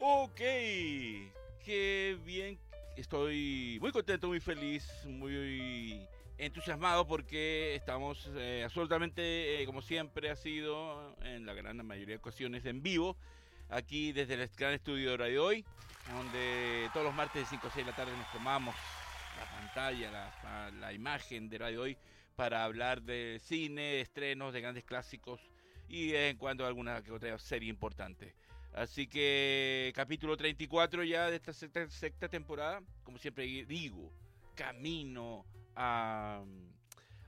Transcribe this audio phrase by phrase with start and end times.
[0.00, 0.36] Ok,
[1.64, 2.56] qué bien.
[2.96, 6.06] Estoy muy contento, muy feliz, muy
[6.36, 12.18] entusiasmado porque estamos eh, absolutamente, eh, como siempre ha sido, en la gran mayoría de
[12.20, 13.16] ocasiones, en vivo,
[13.70, 15.64] aquí desde el gran estudio de Radio Hoy,
[16.12, 18.76] donde todos los martes de 5 a 6 de la tarde nos tomamos
[19.36, 21.98] la pantalla, la, la imagen de Radio Hoy
[22.36, 25.40] para hablar de cine, estrenos, de grandes clásicos
[25.88, 28.36] y en cuanto a alguna que otra serie importante.
[28.78, 34.12] Así que capítulo 34 ya de esta sexta, temporada, como siempre digo,
[34.54, 36.44] camino a,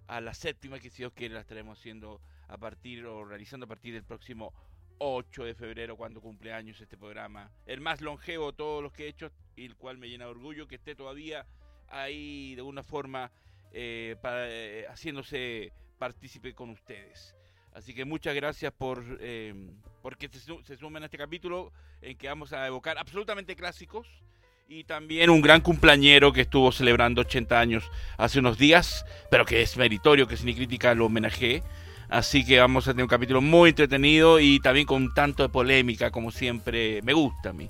[0.06, 3.68] a, la séptima que si Dios quiere la estaremos haciendo a partir o realizando a
[3.68, 4.54] partir del próximo
[4.98, 7.50] 8 de febrero cuando cumple años este programa.
[7.66, 10.30] El más longevo de todos los que he hecho y el cual me llena de
[10.30, 11.46] orgullo que esté todavía
[11.88, 13.32] ahí de una forma
[13.72, 17.34] eh, para, eh, haciéndose partícipe con ustedes.
[17.74, 19.54] Así que muchas gracias por eh,
[20.02, 24.06] porque se, se, sumen a este capítulo en que vamos a evocar absolutamente clásicos
[24.68, 29.62] y también un gran cumpleañero que estuvo celebrando 80 años hace unos días, pero que
[29.62, 31.62] es meritorio que Crítica lo homenaje.
[32.08, 36.10] Así que vamos a tener un capítulo muy entretenido y también con tanto de polémica
[36.10, 37.68] como siempre me gusta a mí.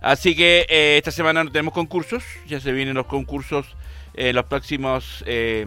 [0.00, 3.76] Así que eh, esta semana no tenemos concursos, ya se vienen los concursos
[4.14, 5.64] eh, los próximos, eh,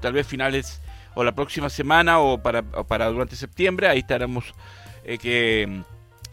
[0.00, 0.80] tal vez finales
[1.16, 3.88] o la próxima semana o para, para durante septiembre.
[3.88, 4.54] Ahí estaremos
[5.02, 5.82] eh, que,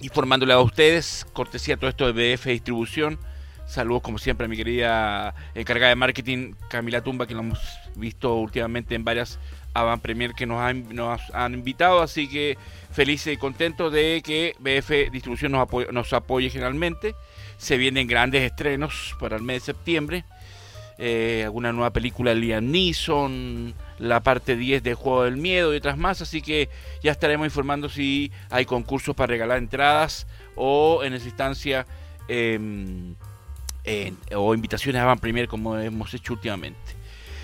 [0.02, 3.17] informándole a ustedes, cortesía todo esto de BF Distribución.
[3.66, 7.59] Saludos como siempre a mi querida encargada de marketing Camila Tumba, que lo hemos
[7.95, 9.40] visto últimamente en varias
[9.73, 12.02] Avant Premier que nos han, nos han invitado.
[12.02, 12.58] Así que
[12.92, 17.16] feliz y contento de que BF Distribución nos apoye, nos apoye generalmente.
[17.58, 20.25] Se vienen grandes estrenos para el mes de septiembre.
[20.97, 25.77] Eh, alguna nueva película de Liam Neeson, la parte 10 de Juego del Miedo y
[25.77, 26.69] otras más, así que
[27.02, 31.85] ya estaremos informando si hay concursos para regalar entradas o en esa instancia
[32.27, 36.77] eh, o invitaciones a Van Premier como hemos hecho últimamente.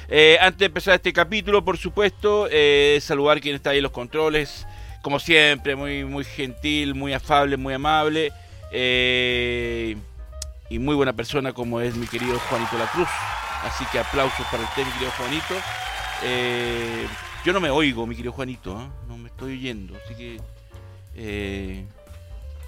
[0.08, 3.92] Eh, antes de empezar este capítulo, por supuesto, eh, saludar quien está ahí en los
[3.92, 4.66] controles,
[5.02, 8.32] como siempre, muy, muy gentil, muy afable, muy amable
[10.70, 13.10] y muy buena persona como es mi querido Juanito La Cruz.
[13.64, 15.56] Así que aplausos para usted, mi Juanito.
[16.24, 17.08] Eh,
[17.46, 18.88] yo no me oigo, mi querido Juanito, ¿eh?
[19.08, 20.42] no me estoy oyendo, así que
[21.16, 21.86] eh,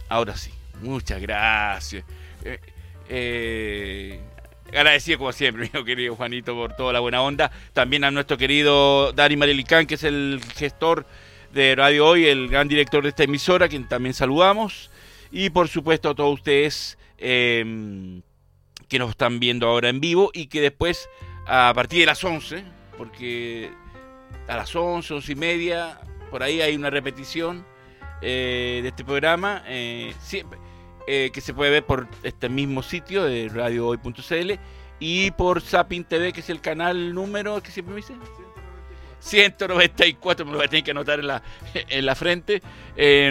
[0.07, 0.51] ahora sí,
[0.81, 2.05] muchas gracias.
[4.67, 7.51] agradecido como siempre, mi querido Juanito, por toda la buena onda.
[7.73, 11.05] También a nuestro querido Dari Marelicán, que es el gestor
[11.51, 14.89] de Radio Hoy, el gran director de esta emisora, quien también saludamos.
[15.29, 20.61] Y por supuesto a todos ustedes que nos están viendo ahora en vivo y que
[20.61, 21.09] después,
[21.45, 22.63] a partir de las 11,
[22.97, 23.71] porque
[24.47, 27.65] a las 11, 11 y media, por ahí hay una repetición
[28.21, 30.13] eh, de este programa, eh,
[31.07, 34.51] eh, que se puede ver por este mismo sitio de radiohoy.cl
[34.99, 38.13] y por Sapin TV, que es el canal número que siempre me dice.
[39.19, 41.43] 194, me lo voy a tener que anotar en la,
[41.73, 42.61] en la frente.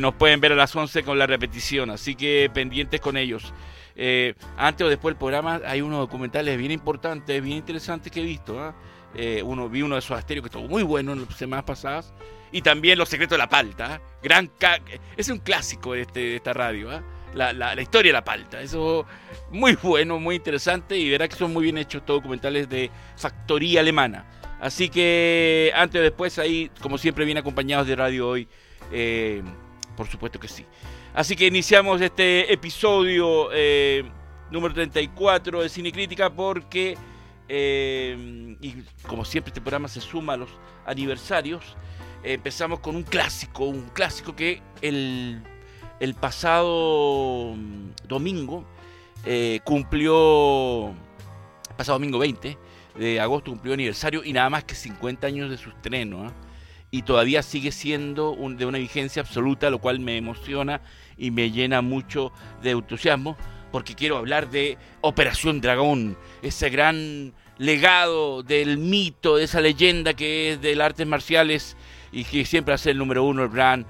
[0.01, 3.53] nos pueden ver a las 11 con la repetición, así que pendientes con ellos.
[4.57, 8.75] antes o después del programa hay unos documentales bien importantes, bien interesantes que he visto.
[9.15, 12.13] Eh, uno, vi uno de esos asterios que estuvo muy bueno en las semanas pasadas.
[12.53, 13.97] Y también Los Secretos de la Palta.
[13.97, 14.01] ¿eh?
[14.23, 14.51] Gran
[15.17, 16.93] es un clásico de, este, esta radio.
[16.93, 17.03] ¿eh?
[17.35, 18.61] La, la, historia de la palta.
[18.61, 19.07] Eso
[19.53, 20.97] muy bueno, muy interesante.
[20.97, 24.27] Y verá que son muy bien hechos documentales de factoría alemana.
[24.61, 28.49] Así que antes o después, ahí, como siempre, viene acompañados de Radio Hoy.
[29.97, 30.67] por supuesto que sí.
[31.15, 33.49] Así que iniciamos este episodio
[34.51, 36.97] número 34 de Cine Crítica porque
[37.53, 38.75] eh, y
[39.09, 40.51] como siempre este programa se suma a los
[40.87, 41.77] aniversarios,
[42.23, 45.43] empezamos con un clásico, un clásico que el,
[45.99, 48.65] el pasado mm, domingo
[49.25, 50.95] eh, cumplió,
[51.77, 52.57] pasado domingo 20
[52.97, 56.27] de agosto cumplió aniversario y nada más que 50 años de su estreno.
[56.27, 56.33] ¿ah?
[56.93, 60.83] Y todavía sigue siendo de una vigencia absoluta, lo cual me emociona
[61.17, 62.31] y me llena mucho
[62.63, 63.37] de entusiasmo
[63.71, 70.53] porque quiero hablar de Operación Dragón, ese gran legado del mito, de esa leyenda que
[70.53, 71.77] es del artes marciales
[72.11, 73.87] y que siempre hace el número uno, el gran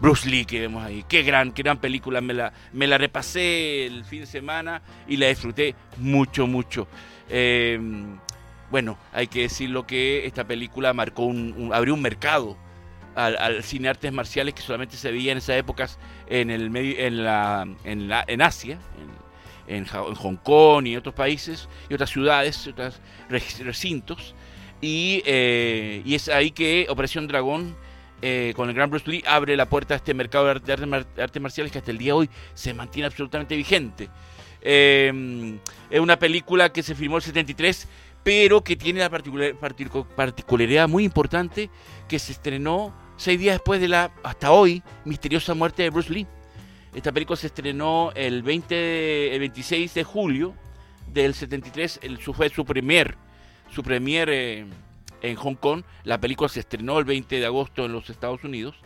[0.00, 1.04] Bruce Lee que vemos ahí.
[1.08, 2.20] Qué gran, qué gran película.
[2.20, 6.86] Me la, me repasé el fin de semana y la disfruté mucho, mucho.
[7.28, 8.18] Em,
[8.70, 12.56] bueno, hay que decirlo que esta película marcó un, abrió un mercado
[13.18, 15.98] al, cine artes marciales que solamente se veía en esas épocas
[16.28, 18.78] en el medio, en la, en la, en Asia,
[19.66, 24.34] en, Hong Kong y otros países y otras ciudades, otros recintos.
[24.80, 27.76] Y, eh, y es ahí que Operación Dragón
[28.20, 31.70] eh, con el gran Bruce Lee, abre la puerta a este mercado de artes marciales
[31.70, 34.08] que hasta el día de hoy se mantiene absolutamente vigente.
[34.60, 37.88] Em, es una película que se filmó en el 73,
[38.24, 41.70] pero que tiene la particularidad muy importante
[42.08, 46.26] que se estrenó seis días después de la, hasta hoy, misteriosa muerte de Bruce Lee.
[46.94, 50.54] Esta película se estrenó el, 20, el 26 de julio
[51.12, 53.16] del 73, el, fue su premier,
[53.70, 54.66] su premier eh,
[55.20, 55.82] en Hong Kong.
[56.04, 58.76] La película se estrenó el 20 de agosto en los Estados Unidos.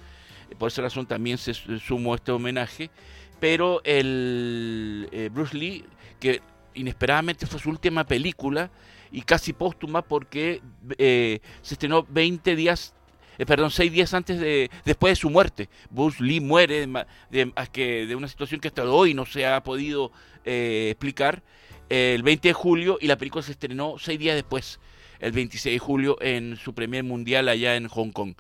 [0.58, 2.90] Por esa razón también se sumó este homenaje.
[3.38, 5.84] Pero el eh, Bruce Lee,
[6.20, 6.40] que
[6.74, 8.70] inesperadamente fue su última película
[9.10, 10.62] y casi póstuma porque
[10.96, 12.94] eh, se estrenó 20 días
[13.42, 15.68] eh, perdón, seis días antes de, después de su muerte.
[15.90, 16.86] Bruce Lee muere
[17.30, 20.12] de, de, una situación que hasta hoy no se ha podido
[20.44, 21.42] eh, explicar
[21.88, 24.78] el 20 de julio y la película se estrenó seis días después,
[25.18, 28.34] el 26 de julio, en su primer mundial allá en Hong Kong.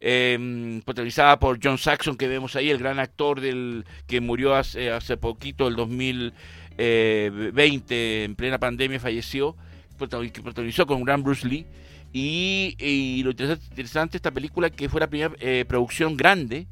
[0.00, 4.90] Eh, protagonizada por John Saxon, que vemos ahí, el gran actor del que murió hace,
[4.90, 9.56] hace poquito, el 2020, en plena pandemia, falleció,
[9.96, 11.64] protagonizó con un gran Bruce Lee.
[12.12, 16.66] Y, lo interesante de esta película que fue la primera eh, producción grande,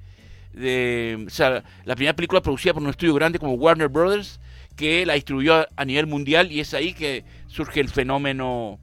[0.52, 4.40] de, o sea, la primera película producida por un estudio grande como Warner Brothers,
[4.76, 8.78] que la distribuyó a, nivel mundial y es ahí que surge el fenómeno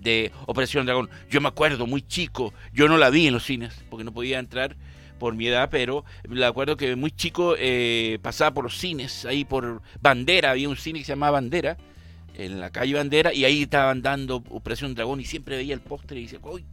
[0.00, 1.10] de Operación Dragón.
[1.30, 4.38] Yo me acuerdo, muy chico, yo no la vi en los cines porque no podía
[4.38, 4.76] entrar
[5.18, 9.44] por mi edad, pero me acuerdo que muy chico eh, pasaba por los cines, ahí
[9.44, 11.76] por Bandera, había un cine que se llamaba Bandera,
[12.38, 16.16] en la calle Bandera y ahí estaban dando Operación Dragón y siempre veía el póster
[16.16, 16.64] y decía, uy,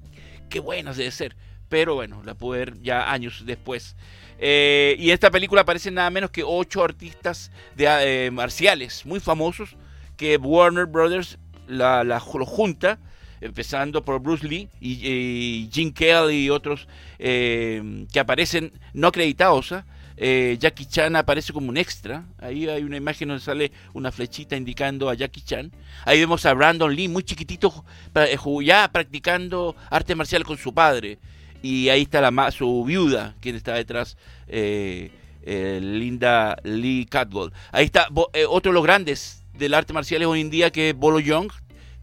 [0.50, 1.36] qué buena debe ser.
[1.68, 3.96] Pero bueno, la pude ver ya años después.
[4.38, 7.88] Eh, y en esta película aparecen nada menos que ocho artistas de,
[8.28, 9.76] eh, marciales muy famosos
[10.18, 13.00] que Warner Brothers la, junta,
[13.42, 16.88] empezando por Bruce Lee y, Jim Kelly y otros
[17.18, 19.74] eh, que aparecen no acreditados.
[20.18, 22.26] Eh, Jackie Chan aparece como un extra.
[22.40, 25.72] Ahí hay una imagen donde sale una flechita indicando a Jackie Chan.
[26.06, 27.84] Ahí vemos a Brandon Lee, muy chiquitito,
[28.16, 31.20] eh, ya practicando arte marcial con su padre.
[31.62, 34.18] Y ahí está la, su viuda, quien está detrás,
[34.48, 35.12] eh,
[35.46, 37.52] Linda Lee Catwell.
[37.72, 38.08] Ahí está
[38.50, 41.52] otro de los grandes del arte marcial hoy en día, que es Bolo Young.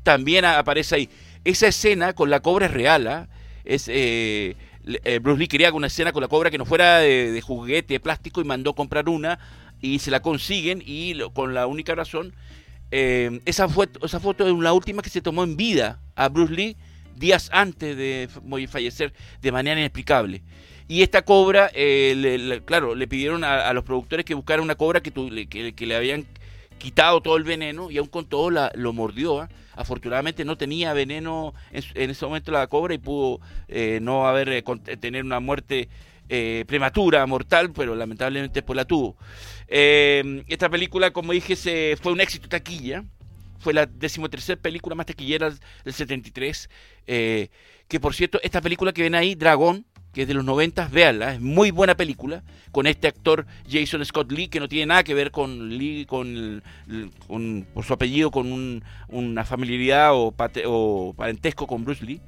[0.03, 1.09] También aparece ahí.
[1.45, 3.07] Esa escena con la cobra real.
[3.07, 3.29] ¿ah?
[3.65, 3.89] Es
[5.21, 8.41] Bruce Lee quería una escena con la cobra que no fuera de, juguete, de plástico,
[8.41, 9.39] y mandó comprar una
[9.81, 12.35] y se la consiguen y con la única razón,
[12.91, 16.53] eh, esa, foto, esa foto es la última que se tomó en vida a Bruce
[16.53, 16.77] Lee
[17.17, 18.29] días antes de
[18.69, 20.43] fallecer de manera inexplicable.
[20.89, 25.13] Y esta cobra, eh, claro, le pidieron a, los productores que buscaran una cobra que,
[25.49, 26.27] que, le habían
[26.79, 29.49] quitado todo el veneno y aún con todo la, lo mordió.
[29.75, 34.63] afortunadamente no tenía veneno en, ese momento la cobra y pudo eh, no haber eh,
[35.01, 35.89] tener una muerte
[36.29, 39.17] eh, prematura, mortal, pero lamentablemente después la tuvo.
[39.69, 43.05] esta película, como dije, se, fue un éxito taquilla.
[43.59, 45.51] Fue la decimotercera película más taquillera
[45.85, 46.69] del 73.
[47.07, 51.35] que por cierto, esta película que ven ahí, Dragón, que es de los 90, véanla,
[51.35, 55.15] es muy buena película, con este actor Jason Scott Lee, que no tiene nada que
[55.15, 56.63] ver con Lee, con,
[57.75, 60.35] por su apellido, con una familiaridad o,
[60.67, 62.21] o, parentesco con Bruce Lee.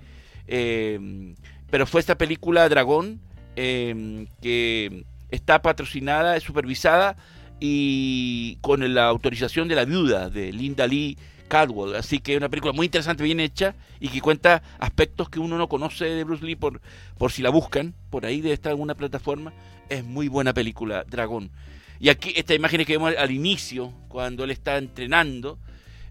[0.47, 1.35] Eh,
[1.71, 3.21] pero fue esta película Dragón,
[3.57, 7.17] eh, que está patrocinada, supervisada
[7.61, 11.17] y con la autorización de la viuda de Linda Lee
[11.55, 11.94] Caldwell.
[11.94, 15.56] Así que es una película muy interesante, bien hecha y que cuenta aspectos que uno
[15.56, 16.81] no conoce de Bruce Lee por,
[17.17, 17.94] por si la buscan.
[18.11, 19.53] Por ahí debe estar alguna plataforma.
[19.89, 21.53] Es muy buena película, Dragón.
[22.01, 25.61] Y aquí, esta imagen que vemos al inicio, cuando él está entrenando,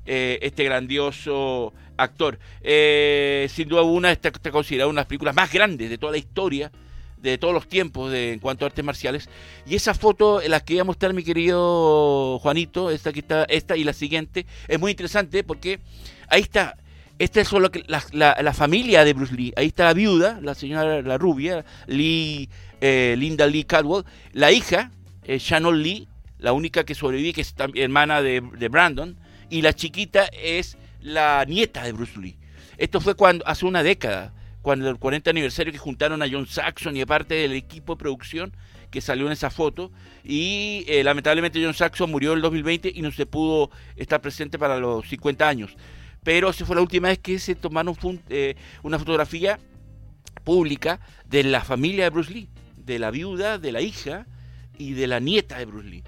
[0.05, 2.39] eh, este grandioso actor.
[2.61, 6.19] Eh, sin duda alguna, está considerada una de las películas más grandes de toda la
[6.19, 6.71] historia
[7.23, 9.29] de todos los tiempos en cuanto a artes marciales.
[9.65, 13.77] Y esa foto, la que iba a mostrar mi querido Juanito, esta que está, esta
[13.77, 15.79] y la siguiente, es muy interesante porque
[16.27, 16.77] ahí está.
[17.19, 19.53] Esta es solo la, la, familia de Bruce Lee.
[19.55, 22.49] Ahí está la viuda, la señora, la rubia, Lee,
[22.81, 24.03] eh, Linda Lee Caldwell.
[24.33, 24.91] La hija,
[25.23, 26.07] eh, Shannon Lee,
[26.39, 29.15] la única que sobrevive, que es hermana de, de Brandon.
[29.49, 32.35] Y la chiquita es la nieta de Bruce Lee.
[32.77, 34.33] Esto fue cuando hace una década
[34.63, 38.53] cuando el 40 aniversario que juntaron a John Saxon y aparte del equipo de producción
[38.89, 39.91] que salió en esa foto
[40.23, 44.57] y eh, lamentablemente John Saxon murió en el 2020 y no se pudo estar presente
[44.57, 45.75] para los 50 años.
[46.23, 47.97] Pero esa fue la última vez que se tomaron
[48.29, 49.59] eh, una fotografía
[50.45, 54.27] pública de la familia de Bruce Lee, de la viuda, de la hija
[54.77, 56.03] y de la nieta de Bruce Lee.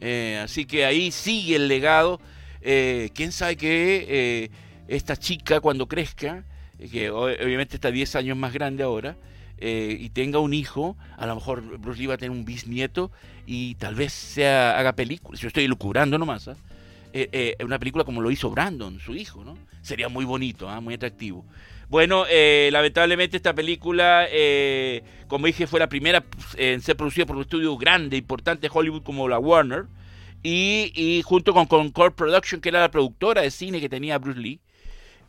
[0.00, 2.20] Eh, así que ahí sigue el legado.
[2.60, 4.50] Quién sabe que
[4.88, 6.44] esta chica cuando crezca
[6.88, 9.16] que obviamente está 10 años más grande ahora,
[9.62, 13.10] eh, y tenga un hijo, a lo mejor Bruce Lee va a tener un bisnieto
[13.46, 15.38] y tal vez sea, haga películas.
[15.40, 16.48] Yo estoy lucubrando nomás.
[16.48, 16.56] ¿ah?
[17.12, 19.58] Eh, eh, una película como lo hizo Brandon, su hijo, ¿no?
[19.82, 20.80] Sería muy bonito, ¿ah?
[20.80, 21.44] muy atractivo.
[21.90, 22.24] Bueno,
[22.70, 24.28] lamentablemente esta película,
[25.26, 26.24] como dije, fue la primera
[26.56, 29.86] en ser producida por un estudio grande, importante de Hollywood como la Warner,
[30.40, 34.60] y, junto con Concord Production, que era la productora de cine que tenía Bruce Lee,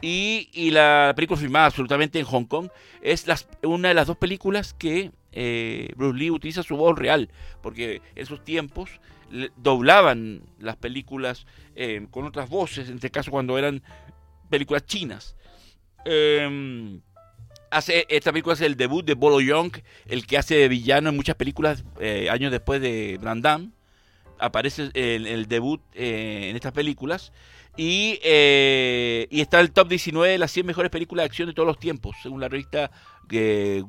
[0.02, 2.70] y, la película filmada absolutamente en Hong Kong
[3.02, 3.26] es
[3.64, 7.30] una de las dos películas que eh, Bruce Lee utiliza su voz real,
[7.62, 8.90] porque en esos tiempos
[9.56, 13.82] doblaban las películas eh, con otras voces, en este caso cuando eran
[14.50, 15.36] películas chinas.
[16.04, 17.02] Em,
[17.70, 19.72] hace, esta película es el debut de Bolo Young,
[20.08, 23.72] el que hace de villano en muchas películas eh, años después de Brandam.
[24.40, 27.32] Aparece en el debut en estas películas.
[27.78, 31.54] Y, eh, y está el top 19 de las 100 mejores películas de acción de
[31.54, 32.92] todos los tiempos, según la revista
[33.32, 33.84] eh,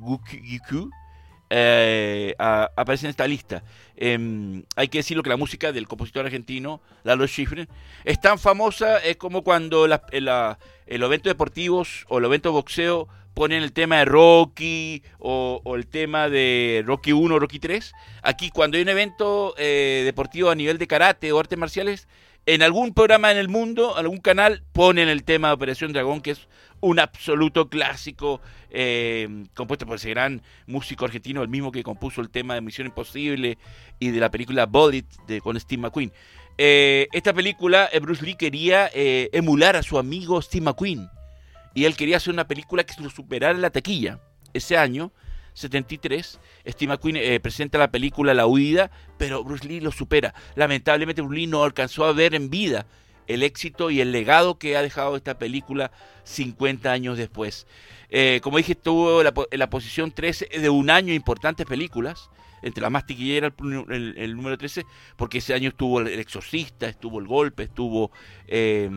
[1.49, 3.63] eh aparece en esta lista.
[3.95, 7.67] Em, hay que decirlo que la música del compositor argentino, Lalo Schifrin,
[8.05, 12.55] es tan famosa, es como cuando la, la, los eventos deportivos o los eventos de
[12.55, 17.93] boxeo ponen el tema de Rocky o, el tema de Rocky 1 o Rocky 3.
[18.21, 22.07] Aquí cuando hay un evento eh, deportivo a nivel de karate o artes marciales,
[22.45, 26.31] en algún programa en el mundo, algún canal, ponen el tema de Operación Dragón, que
[26.31, 26.47] es
[26.81, 32.29] un absoluto clásico, eh, compuesto por ese gran músico argentino, el mismo que compuso el
[32.29, 33.57] tema de Misión Imposible
[33.99, 35.05] y de la película Bullet
[35.41, 36.11] con Steve McQueen.
[36.57, 41.09] Eh, esta película, eh, Bruce Lee quería emular a su amigo Steve McQueen,
[41.73, 44.19] y él quería hacer una película que lo superara en la taquilla.
[44.53, 45.13] Ese año
[45.53, 50.33] 73, Steve McQueen presenta la película La Huida, pero Bruce Lee lo supera.
[50.55, 52.85] Lamentablemente Bruce Lee no alcanzó a ver en vida
[53.27, 55.91] el éxito y el legado que ha dejado esta película
[56.23, 57.67] 50 años después.
[58.09, 62.29] Eh, como dije, estuvo en la, posición 13 de un año importantes películas,
[62.61, 67.27] entre la más tiquillera el, número 13, porque ese año estuvo El Exorcista, estuvo El
[67.27, 68.11] Golpe, estuvo...
[68.47, 68.89] Eh,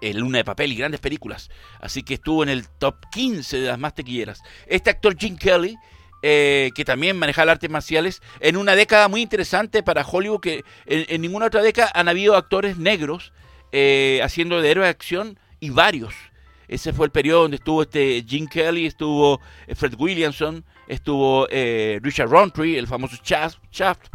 [0.00, 1.50] el Luna de Papel y grandes películas.
[1.80, 4.40] Así que estuvo en el top 15 de las más tequilleras.
[4.66, 5.76] Este actor Jim Kelly,
[6.22, 11.20] eh, que también maneja artes marciales, en una década muy interesante para Hollywood, que en,
[11.20, 13.32] ninguna otra década han habido actores negros
[13.72, 16.14] eh, haciendo de héroe de acción y varios.
[16.66, 22.28] Ese fue el periodo donde estuvo este Jim Kelly, estuvo eh, Fred Williamson, estuvo Richard
[22.28, 23.58] Roundtree, el famoso Shaft.
[23.70, 24.06] Shaft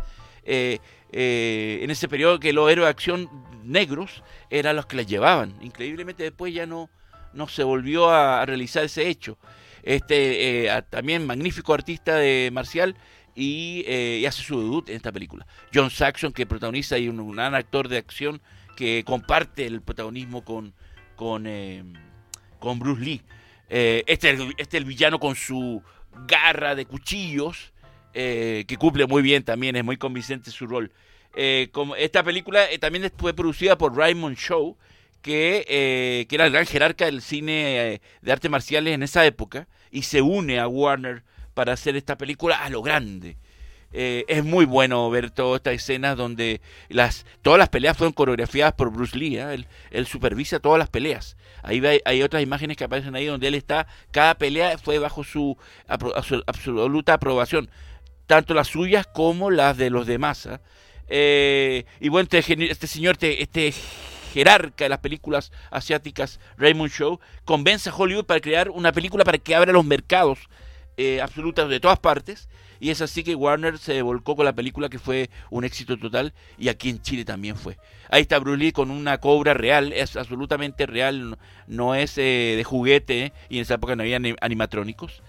[1.12, 5.54] en ese periodo que los héroes de acción negros eran los que la llevaban.
[5.62, 6.90] Increíblemente después ya no,
[7.34, 9.38] no se volvió a, realizar ese hecho.
[9.84, 12.96] Este eh, también magnífico artista de marcial
[13.36, 15.48] eh, y, hace su debut en esta película.
[15.74, 18.42] John Saxon que protagoniza y un, gran actor de acción
[18.76, 20.74] que comparte el protagonismo con
[21.16, 21.84] con, eh,
[22.60, 23.22] con Bruce Lee.
[23.68, 25.84] este, este es el villano con su
[26.28, 27.74] garra de cuchillos
[28.14, 30.92] que cumple muy bien también, es muy convincente su rol.
[31.36, 34.76] Eh, como esta película eh, también fue producida por Raymond Shaw,
[35.22, 39.68] que, eh, que era el gran jerarca del cine de artes marciales en esa época,
[39.92, 43.38] y se une a Warner para hacer esta película a lo grande.
[43.92, 48.92] es muy bueno ver todas estas escenas donde las, todas las peleas fueron coreografiadas por
[48.92, 49.38] Bruce Lee.
[49.38, 51.38] Él, él, supervisa todas las peleas.
[51.64, 53.88] Ahí hay, hay, otras imágenes que aparecen ahí donde él está.
[54.12, 55.58] Cada pelea fue bajo su,
[55.88, 57.70] absoluta aprobación.
[58.28, 60.48] Tanto las suyas como las de los demás.
[61.10, 63.74] Eh, y bueno, este, este señor, este, este,
[64.34, 69.40] jerarca de las películas asiáticas, Raymond Shaw, convence a Hollywood para crear una película para
[69.40, 70.40] que abra los mercados
[70.98, 72.48] eh, absolutos de todas partes.
[72.82, 76.34] Y es así que Warner se volcó con la película que fue un éxito total
[76.58, 77.78] y aquí en Chile también fue.
[78.10, 81.38] Ahí está Bruce Lee con una cobra real, es absolutamente real,
[81.68, 85.22] no, es eh, de juguete y en esa época no había animatrónicos.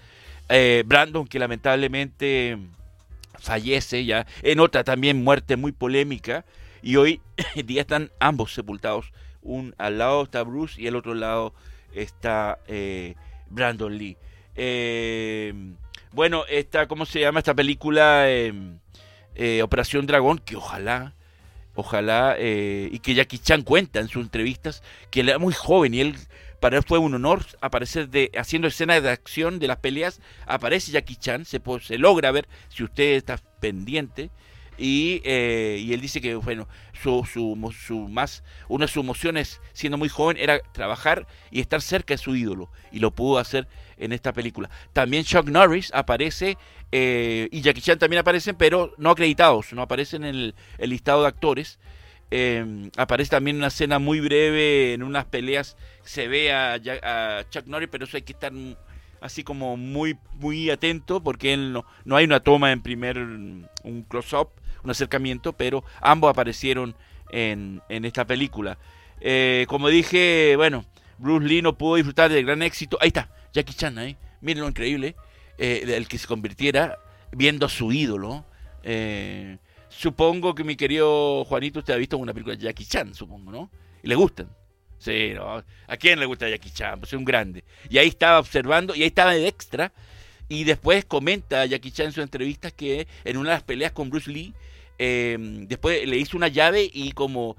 [0.85, 2.57] Brandon que lamentablemente
[3.39, 6.45] fallece ya, en otra también muerte muy polémica,
[6.81, 7.21] y hoy
[7.65, 9.11] día están ambos sepultados.
[9.41, 11.53] Un al lado está Bruce y al otro lado
[11.93, 13.15] está eh,
[13.49, 14.17] Brandon Lee.
[14.55, 15.53] Eh,
[16.11, 18.29] bueno, esta, ¿cómo se llama esta película?
[18.29, 18.79] Em,
[19.35, 21.13] eh, Operación Dragón, que ojalá,
[21.73, 26.01] ojalá, y que Jackie Chan cuenta en sus entrevistas, que él era muy joven y
[26.01, 26.15] él
[26.61, 30.21] para él fue un honor aparecer de, haciendo escenas de acción de las peleas.
[30.45, 34.29] Aparece Jackie Chan, se, se logra ver si usted está pendiente.
[34.77, 39.59] Y, eh, y, él dice que bueno su, su, su, más una de sus emociones
[39.73, 43.67] siendo muy joven era trabajar y estar cerca de su ídolo y lo pudo hacer
[43.97, 46.57] en esta película también Chuck Norris aparece
[46.91, 51.21] eh, y Jackie Chan también aparecen pero no acreditados no aparecen en el, el listado
[51.21, 51.77] de actores
[52.31, 55.77] Em, aparece también una escena muy breve en unas peleas.
[56.03, 56.79] Se ve a,
[57.49, 58.53] Chuck Norris, pero eso hay que estar
[59.19, 64.05] así como muy, muy atento, porque él no, no hay una toma en primer, un
[64.07, 64.49] close-up,
[64.83, 66.95] un acercamiento, pero ambos aparecieron
[67.31, 68.77] en, en esta película.
[69.19, 70.85] Eh, como dije, bueno,
[71.17, 72.97] Bruce Lee no pudo disfrutar del gran éxito.
[73.01, 74.17] Ahí está, Jackie Chan, ahí.
[74.41, 75.15] Miren lo increíble,
[75.57, 76.97] eh, el que se convirtiera
[77.31, 78.45] viendo a su ídolo.
[78.83, 79.57] Eh,
[79.91, 83.69] supongo que mi querido Juanito, usted ha visto una película de Jackie Chan, supongo, ¿no?
[84.01, 84.49] Y le gustan.
[84.97, 85.63] Sí, ¿no?
[85.87, 86.99] ¿A quién le gusta Jackie Chan?
[86.99, 87.63] Pues es un grande.
[87.89, 89.91] Y ahí estaba observando, y ahí estaba de extra.
[90.47, 94.09] Y después comenta Jackie Chan en su entrevista que en una de las peleas con
[94.09, 94.53] Bruce Lee,
[95.03, 97.57] Em, después le hizo una llave y como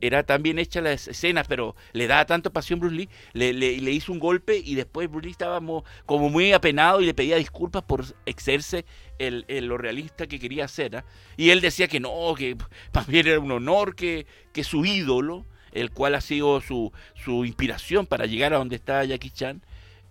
[0.00, 3.92] era tan bien hecha las escenas, pero le daba tanto pasión Bruce Lee, le, le,
[3.92, 5.60] hizo un golpe y después Bruce Lee estaba
[6.06, 8.84] como muy apenado y le pedía disculpas por exerce
[9.28, 10.96] el, lo realista que quería hacer.
[10.96, 11.04] ¿ah?
[11.36, 12.56] Y él decía que no, que
[12.92, 18.06] también era un honor que, que su ídolo, el cual ha sido su, su inspiración
[18.06, 19.62] para llegar a donde está Jackie Chan,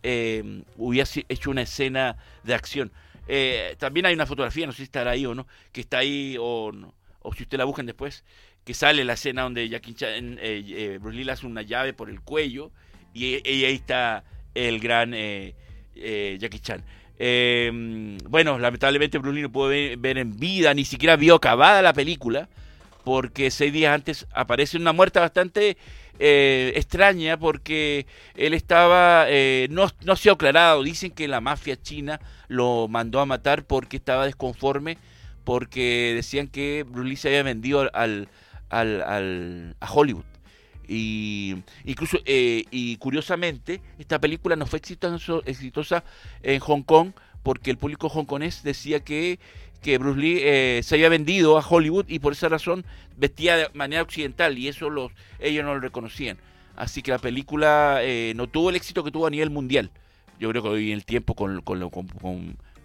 [0.04, 2.92] eh, hubiese hecho una escena de acción.
[3.28, 6.36] Eh, también hay una fotografía, no sé si estará ahí o no, que está ahí,
[6.40, 6.72] o,
[7.22, 8.24] o si usted la buscan después,
[8.66, 11.94] que sale la escena donde Jackie Chan, eh, eh, Bruce Lee le hace una llave
[11.94, 12.72] por el cuello
[13.14, 16.84] y, ahí está el gran Jackie Chan.
[18.30, 22.50] Bueno, lamentablemente Bruce no pudo ver, en vida, ni siquiera vio acabada la película,
[23.04, 25.78] porque seis días antes aparece una muerte bastante
[26.20, 31.82] eh, extraña porque él estaba, eh, no, no se ha aclarado, dicen que la mafia
[31.82, 34.98] china lo mandó a matar porque estaba desconforme,
[35.44, 38.30] porque decían que Bruce se había vendido al,
[38.70, 40.31] al, a Hollywood.
[40.94, 41.56] Y
[41.86, 46.04] incluso, eh, y curiosamente, esta película no fue exitosa
[46.44, 49.40] en Hong Kong porque el público hongkonés decía que
[49.82, 52.86] que Bruce Lee eh, se había vendido a Hollywood y por esa razón
[53.18, 56.38] vestía de manera occidental y eso los, ellos no lo reconocían.
[56.76, 59.92] Así que la película eh, no tuvo el éxito que tuvo a nivel mundial.
[60.40, 62.08] Yo creo que hoy en el tiempo con, con, lo, con,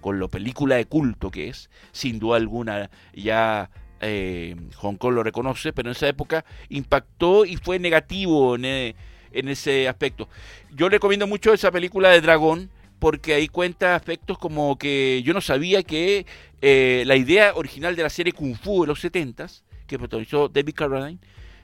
[0.01, 3.71] con lo película de culto que es, sin duda alguna ya
[4.01, 9.49] eh, Hong Kong lo reconoce, pero en esa época impactó y fue negativo en, en
[9.49, 10.29] ese aspecto.
[10.75, 15.41] Yo recomiendo mucho esa película de Dragón porque ahí cuenta aspectos como que yo no
[15.41, 16.27] sabía que
[16.63, 20.75] eh, la idea original de la serie Kung Fu de los 70s, que protagonizó David
[20.75, 21.19] Carradine,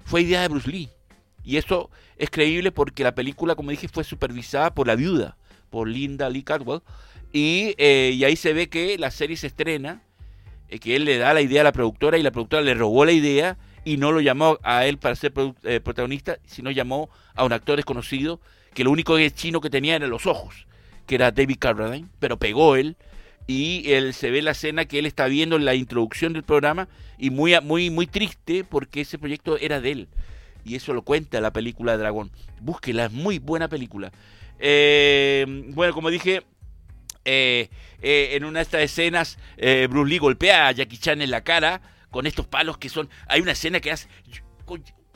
[0.04, 0.90] fue idea de Bruce Lee.
[1.44, 5.36] Y eso es creíble porque la película, como dije, fue supervisada por la viuda,
[5.70, 6.82] por Linda Lee Cadwell.
[7.32, 10.11] Y, eh, y ahí se ve que la serie se estrena, eh,
[10.78, 13.12] que él le da la idea a la productora y la productora le robó la
[13.12, 17.76] idea y no lo llamó a él para ser protagonista, sino llamó a un actor
[17.76, 18.40] desconocido
[18.74, 20.66] que lo único chino que tenía eran los ojos
[21.06, 22.96] que era David Carradine, pero pegó él
[23.46, 26.88] y él se ve la escena que él está viendo en la introducción del programa
[27.18, 30.08] y muy muy muy triste porque ese proyecto era de él
[30.64, 32.30] y eso lo cuenta la película Dragón.
[32.60, 34.12] Búsquela, es muy buena película.
[34.60, 36.42] Eh, bueno, como dije,
[37.24, 37.68] eh,
[38.00, 39.38] eh, en una de estas escenas
[39.88, 41.80] Bruce Lee golpea a Jackie Chan en la cara
[42.10, 43.08] con estos palos que son.
[43.28, 44.08] Hay una escena que hace.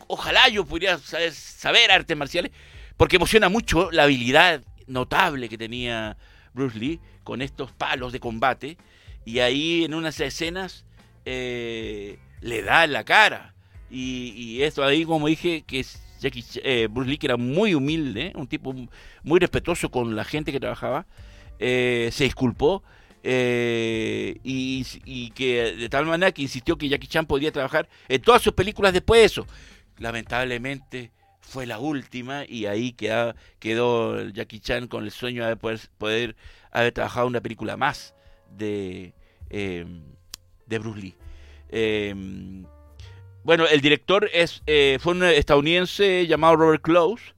[0.09, 2.53] Ojalá yo pudiera saber, saber artes marciales
[2.97, 6.17] porque emociona mucho la habilidad notable que tenía
[6.55, 8.79] Bruce Lee con estos palos de combate
[9.25, 10.85] y ahí en unas escenas
[11.25, 13.55] eh, le da en la cara
[13.91, 15.85] y, esto ahí como dije que
[16.21, 18.75] Jackie, eh, Bruce Lee que era muy humilde un tipo
[19.23, 21.07] muy respetuoso con la gente que trabajaba
[21.59, 22.83] eh, se disculpó
[23.23, 28.41] y, y, que de tal manera que insistió que Jackie Chan podía trabajar en todas
[28.41, 29.47] sus películas después de eso
[29.99, 33.35] lamentablemente fue la última y ahí quedó,
[34.31, 36.37] Jackie Chan con el sueño de poder, poder
[36.73, 38.15] haber trabajado una película más
[38.51, 39.15] de,
[39.51, 40.03] em,
[40.67, 41.15] de Bruce Lee.
[41.69, 42.65] Em,
[43.45, 47.35] bueno, el director es, eh, fue un estadounidense llamado Robert Close.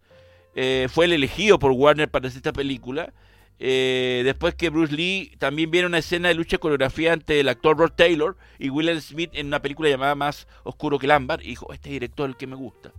[0.55, 3.13] Eh, fue el elegido por Warner para hacer esta película.
[3.61, 7.77] Eh, después que Bruce Lee también viene una escena de lucha coreografía ante el actor
[7.77, 11.43] Rod Taylor y Will Smith en una película llamada Más Oscuro que el Ámbar.
[11.43, 12.93] Y dijo, este director es el que me gusta.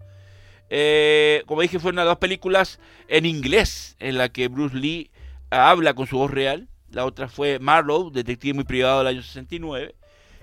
[0.70, 5.10] Eh, como dije, fue una de dos películas en inglés en la que Bruce Lee
[5.50, 6.68] habla con su voz real.
[6.92, 9.96] La otra fue Marlowe, detective muy privado del año 69.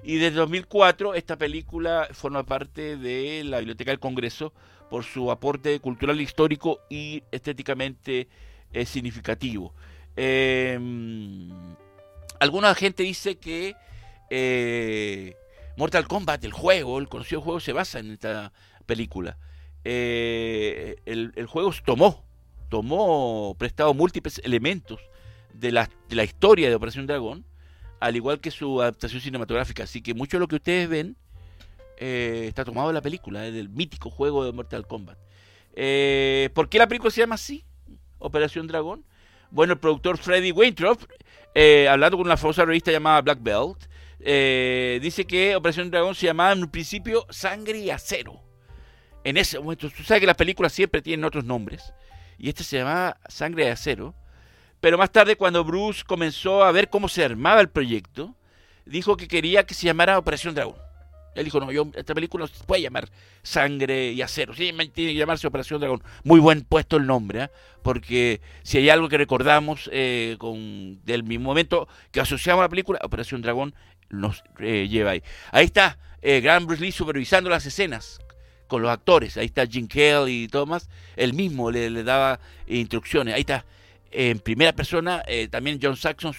[0.02, 4.52] Y desde 2004 esta película forma parte de la Biblioteca del Congreso
[4.88, 8.28] por su aporte cultural, histórico y estéticamente
[8.72, 9.74] eh, significativo.
[10.16, 11.50] Em,
[12.40, 13.76] alguna gente dice que
[14.30, 15.36] eh,
[15.76, 18.52] Mortal Kombat, el juego, el conocido juego, se basa en esta
[18.86, 19.36] película.
[19.84, 22.24] Eh, el, juego tomó,
[22.68, 25.00] tomó prestado múltiples elementos
[25.52, 25.88] de la,
[26.24, 27.44] historia de Operación Dragón,
[28.00, 29.84] al igual que su adaptación cinematográfica.
[29.84, 31.16] Así que mucho de lo que ustedes ven
[31.98, 35.18] eh, está tomado de la película, del mítico juego de Mortal Kombat.
[35.74, 37.64] Eh, ¿Por qué la película se llama así?
[38.18, 39.04] Operación Dragón.
[39.50, 40.98] Bueno, el productor Freddy Weintraub,
[41.54, 43.86] eh, hablando con una famosa revista llamada Black Belt,
[44.20, 48.42] eh, dice que Operación Dragón se llamaba en un principio Sangre y Acero.
[49.24, 51.92] En ese momento, tú sabes que las películas siempre tienen otros nombres,
[52.38, 54.14] y este se llamaba Sangre y Acero.
[54.80, 58.36] Pero más tarde, cuando Bruce comenzó a ver cómo se armaba el proyecto,
[58.84, 60.85] dijo que quería que se llamara Operación Dragón.
[61.36, 63.08] Él dijo, no, yo, esta película se puede llamar
[63.42, 66.02] Sangre y Acero, sí, tiene que llamarse Operación Dragón.
[66.24, 67.50] Muy buen puesto el nombre, ¿eh?
[67.82, 70.36] porque si hay algo que recordamos eh,
[71.04, 73.74] del mismo momento que asociamos a la película, Operación Dragón
[74.08, 75.22] nos eh, lleva ahí.
[75.52, 78.18] Ahí está eh, Gran Bruce Lee supervisando las escenas
[78.66, 79.36] con los actores.
[79.36, 80.88] Ahí está Jim Kelly y Thomas.
[81.14, 83.34] Él mismo le, daba instrucciones.
[83.34, 83.64] Ahí está
[84.10, 85.22] en primera persona.
[85.50, 86.34] También John Saxon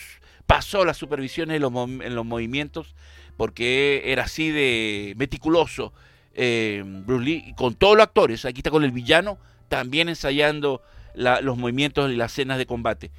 [0.45, 2.93] pasó las supervisiones en los movimientos
[3.37, 5.93] porque era así de meticuloso
[6.33, 8.45] eh, Bruce Lee con todos los actores.
[8.45, 9.37] Aquí está con el villano
[9.69, 10.81] también ensayando
[11.13, 13.11] los movimientos y las escenas de combate.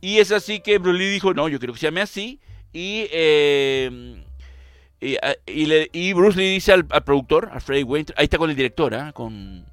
[0.00, 2.40] Y es así que Bruce Lee dijo, no, yo quiero que se llame así.
[2.72, 4.22] Y, eh,
[5.00, 8.56] y, le, y, Bruce Lee dice al, productor, a Freddy Wayne, ahí está con el
[8.56, 9.12] director, ¿eh?
[9.14, 9.64] con,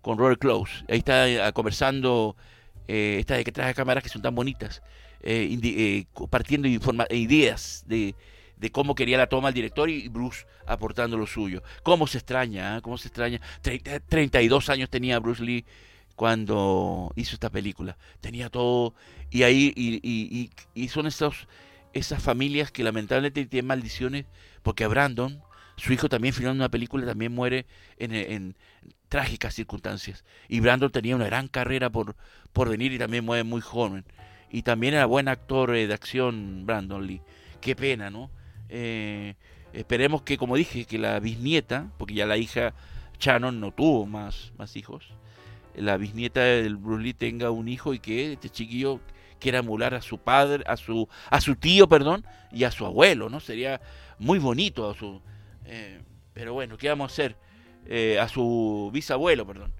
[0.00, 2.36] con Robert Close, ahí está eh, conversando
[2.88, 4.82] eh, estas de que trae cámaras que son tan bonitas,
[5.22, 8.14] eh, compartiendo informa ideas de,
[8.60, 11.62] de, cómo quería la toma el director y Bruce aportando lo suyo.
[11.82, 12.76] ¿Cómo se extraña?
[12.76, 12.82] ¿eh?
[12.82, 13.40] ¿Cómo se extraña?
[13.62, 15.64] 30, 32 años tenía Bruce Lee
[16.14, 17.96] cuando hizo esta película.
[18.20, 18.94] Tenía todo
[19.30, 21.46] y ahí y, y, y son esos
[21.92, 24.26] esas familias que lamentablemente tienen maldiciones,
[24.62, 25.42] porque Brandon,
[25.76, 27.66] su hijo también filmando una película, también muere
[27.98, 28.56] en, en,
[29.08, 30.24] trágicas circunstancias.
[30.48, 32.14] Y Brandon tenía una gran carrera por,
[32.52, 34.04] por venir y también muere muy joven.
[34.50, 37.22] Y también era buen actor eh, de acción Brandon Lee.
[37.60, 38.30] Qué pena, ¿no?
[38.70, 39.34] Eh,
[39.72, 42.72] esperemos que, como dije, que la bisnieta, porque ya la hija
[43.18, 45.12] Shannon no tuvo más, más hijos,
[45.74, 49.00] la bisnieta del Bruce Lee tenga un hijo y que este chiquillo
[49.38, 53.28] quiera emular a su padre, a su, a su tío, perdón, y a su abuelo,
[53.28, 53.40] ¿no?
[53.40, 53.80] Sería
[54.18, 55.20] muy bonito a su,
[55.64, 56.00] eh,
[56.32, 57.36] pero bueno, ¿qué vamos a hacer?
[57.86, 59.72] Eh, a su bisabuelo, perdón.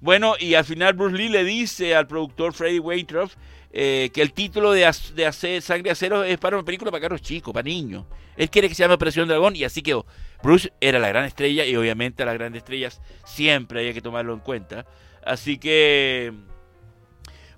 [0.00, 3.30] Bueno, y al final Bruce Lee le dice al productor Freddie Weintraub
[3.78, 7.20] eh, que el título de, de hacer Sangre Acero es para una película para carros
[7.20, 8.06] chicos, para niños.
[8.38, 10.06] Él quiere que se llame Operación Dragón y así quedó.
[10.42, 14.32] Bruce era la gran estrella y obviamente a las grandes estrellas siempre hay que tomarlo
[14.32, 14.86] en cuenta.
[15.22, 16.32] Así que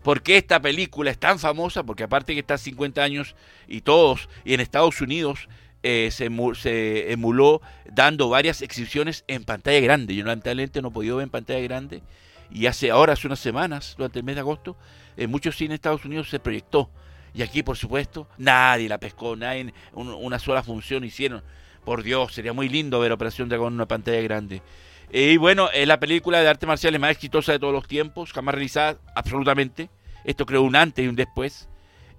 [0.03, 1.85] ¿Por qué esta película es tan famosa?
[1.85, 3.37] Porque aparte que está 50 años
[3.69, 5.49] y todos, y en Estados Unidos
[5.85, 10.17] eh, se, se, emuló dando varias exhibiciones en pantalla grande.
[10.17, 12.03] Yo lamentablemente no he podido ver en pantalla grande.
[12.51, 14.77] Y hace ahora, hace unas semanas, durante el mes de agosto,
[15.17, 16.91] en muchos cines de Estados Unidos se proyectó.
[17.35, 21.43] Y aquí, por supuesto, nadie la pescó, nadie, un, una sola función hicieron.
[21.85, 24.63] Por Dios, sería muy lindo ver Operación Dragón en una pantalla grande.
[25.11, 28.55] Y bueno, es la película de artes marciales más exitosa de todos los tiempos, jamás
[28.55, 29.89] realizada, absolutamente.
[30.25, 31.69] Esto creó un antes y un después.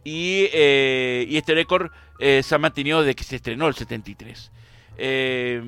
[0.03, 4.51] Y, eh, y este récord eh, se ha mantenido desde que se estrenó el 73.
[4.97, 5.61] Eh,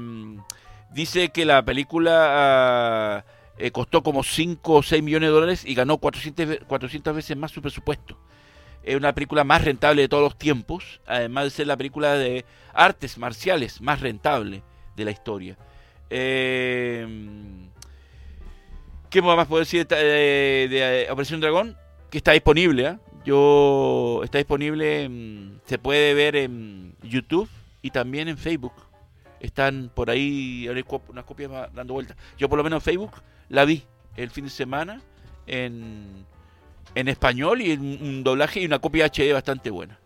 [0.91, 5.97] dice que la película uh, costó como 5 o 6 millones de dólares y ganó
[5.97, 8.17] 400, 400 veces más su presupuesto.
[8.84, 12.45] Es una película más rentable de todos los tiempos, además de ser la película de
[12.74, 14.63] artes marciales más rentable
[14.95, 15.58] de la historia.
[16.10, 17.08] Eh,
[19.10, 21.78] ¿Qué más puedo decir de, de, de, Operación Dragón?
[22.10, 22.88] Que está disponible.
[22.88, 22.97] ¿eh?
[23.24, 25.10] Yo está disponible,
[25.65, 27.50] se puede ver en YouTube
[27.82, 28.74] y también en Facebook.
[29.39, 30.67] Están por ahí
[31.10, 32.17] unas copias dando vueltas.
[32.38, 33.12] Yo por lo menos en Facebook
[33.51, 33.83] la vi
[34.15, 35.01] el fin de semana
[35.45, 36.25] en,
[36.95, 39.99] en español y en un doblaje y una copia HD bastante buena.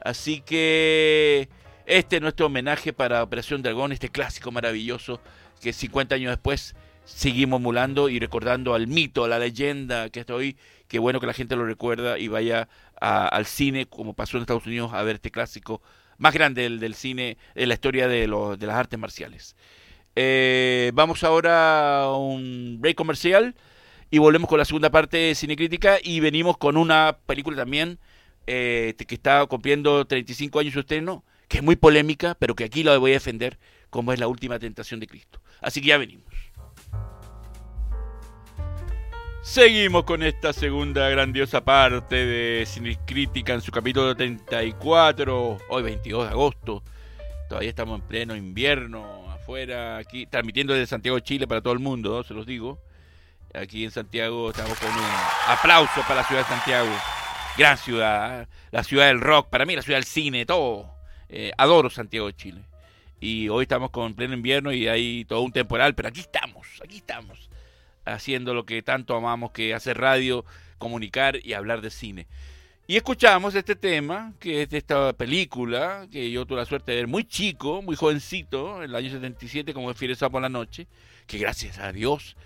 [0.00, 1.48] Así que
[1.84, 5.20] este es nuestro homenaje para Operación Dragón, este clásico maravilloso
[5.60, 10.34] que 50 años después seguimos emulando y recordando al mito, a la leyenda que hasta
[10.34, 12.68] hoy, qué bueno que la gente lo recuerda y vaya
[13.00, 15.82] a, al cine, como pasó en Estados Unidos, a ver este clásico
[16.18, 19.56] más grande del, del cine, en la historia de, lo, de las artes marciales.
[20.14, 23.54] Eh, vamos ahora a un break comercial
[24.10, 27.98] y volvemos con la segunda parte de Cinecrítica y venimos con una película también
[28.46, 32.82] eh, que está cumpliendo 35 años su estreno, que es muy polémica, pero que aquí
[32.82, 35.40] la voy a defender como es la última tentación de Cristo.
[35.60, 36.26] Así que ya venimos.
[39.42, 46.24] Seguimos con esta segunda grandiosa parte de Cine Crítica en su capítulo 34, hoy 22
[46.24, 46.82] de agosto.
[47.48, 49.21] Todavía estamos en pleno invierno,
[49.52, 52.80] afuera, aquí, transmitiendo desde Santiago Chile para todo el mundo, se los digo.
[53.52, 55.04] Aquí en Santiago estamos con un
[55.46, 56.90] aplauso para la ciudad de Santiago.
[57.58, 58.46] Gran ciudad, ¿eh?
[58.70, 60.90] la ciudad del rock, para mí la ciudad del cine, todo.
[61.28, 62.62] Eh, adoro Santiago Chile
[63.20, 66.96] y hoy estamos con pleno invierno y hay todo un temporal, pero aquí estamos, aquí
[66.96, 67.50] estamos,
[68.06, 70.46] haciendo lo que tanto amamos, que hacer radio,
[70.78, 72.26] comunicar y hablar de cine.
[72.92, 76.98] Y escuchamos este tema, que es de esta película, que yo tuve la suerte de
[76.98, 80.86] ver muy chico, muy jovencito, en el año 77, como Fiel por la noche,
[81.26, 82.36] que gracias a Dios,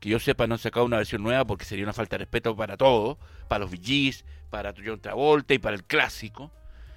[0.00, 2.56] que yo sepa, no han sacado una versión nueva porque sería una falta de respeto
[2.56, 6.50] para todo, para los VGs, para John Travolta y para el clásico,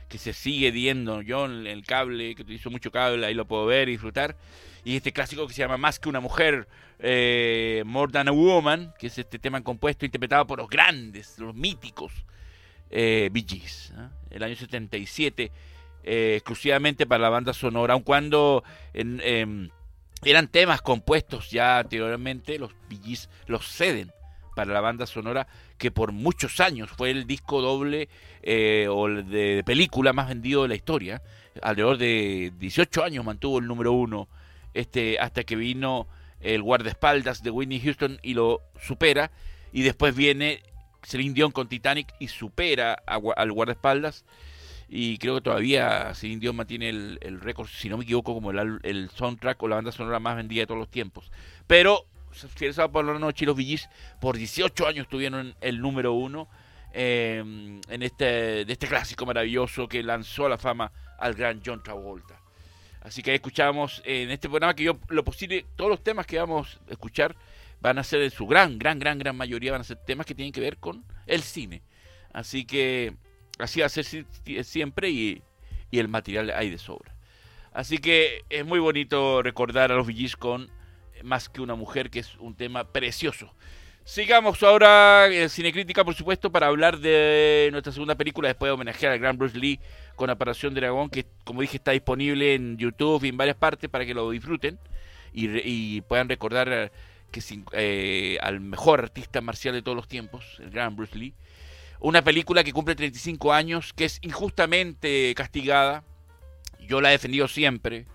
[0.09, 3.67] que se sigue viendo yo en el cable, que utilizo mucho cable, ahí lo puedo
[3.67, 4.35] ver y disfrutar.
[4.83, 8.95] Y este clásico que se llama Más que una mujer, eh, More Than a Woman,
[8.97, 12.11] que es este tema compuesto interpretado por los grandes, los míticos
[12.89, 13.31] eh,
[14.29, 15.51] el año 77,
[16.03, 19.69] eh, exclusivamente para la banda sonora, aun cuando em,
[20.23, 23.17] eran temas compuestos ya anteriormente, los Bee
[23.47, 24.11] los ceden
[24.55, 28.09] para la banda sonora, que por muchos años fue el disco doble
[28.41, 31.21] eh, o de película más vendido de la historia.
[31.61, 34.27] Alrededor de 18 años mantuvo el número uno
[34.73, 36.07] este, hasta que vino
[36.39, 39.31] el guardaespaldas de Whitney Houston y lo supera.
[39.73, 40.63] Y después viene
[41.05, 44.25] Celine Dion con Titanic y supera al guardaespaldas.
[44.87, 49.09] Y creo que todavía Celine Dion mantiene el, récord, si no me equivoco, como el,
[49.15, 51.31] soundtrack o la banda sonora más vendida de todos los tiempos.
[51.67, 53.89] Pero Fieres por la noche los VGs
[54.19, 56.49] por 18 años tuvieron el número uno
[56.91, 62.41] em, en este, de este clásico maravilloso que lanzó la fama al gran John Travolta.
[63.01, 66.79] Así que escuchamos en este programa que yo lo posible, todos los temas que vamos
[66.89, 67.35] a escuchar
[67.85, 70.33] van a ser en su gran, gran, gran, gran mayoría, van a ser temas que
[70.33, 71.83] tienen que ver con el cine.
[72.33, 73.13] Así que
[73.59, 74.05] así va a ser
[74.63, 75.43] siempre y,
[75.91, 77.15] el material hay de sobra.
[77.71, 80.69] Así que es muy bonito recordar a los VGs con
[81.23, 83.53] Más que una mujer, que es un tema precioso.
[84.03, 89.13] Sigamos ahora en Cinecrítica, por supuesto, para hablar de nuestra segunda película, después de homenajear
[89.13, 89.79] al gran Bruce Lee
[90.15, 94.05] con Aparición Dragón, que como dije está disponible en YouTube y en varias partes para
[94.05, 94.77] que lo disfruten
[95.31, 96.91] y, y puedan recordar
[97.73, 101.33] eh, al mejor artista marcial de todos los tiempos, el gran Bruce Lee.
[101.99, 106.03] Una película que cumple 35 años, que es injustamente castigada.
[106.87, 108.05] Yo la he defendido siempre.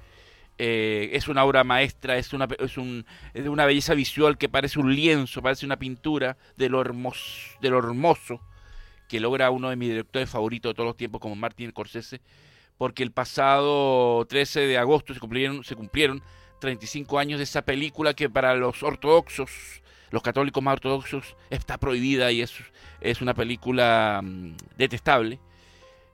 [0.59, 4.79] Eh, es una obra maestra, es una, es, un, es una belleza visual que parece
[4.79, 8.43] un lienzo, parece una pintura de lo, hermoso, de lo hermoso
[9.09, 12.21] que logra uno de mis directores favoritos de todos los tiempos, como Martin Scorsese,
[12.79, 16.23] porque el pasado 13 de agosto se cumplieron, se cumplieron
[16.61, 19.51] 35 años de esa película que para los ortodoxos,
[20.11, 22.55] los católicos más ortodoxos, está prohibida y es,
[23.01, 25.41] es una película mm, detestable.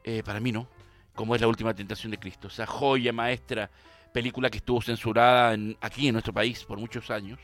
[0.05, 0.69] Eh, para mí no,
[1.15, 3.71] como es La Última Tentación de Cristo, esa joya maestra,
[4.13, 7.39] película que estuvo censurada aquí en nuestro país por muchos años.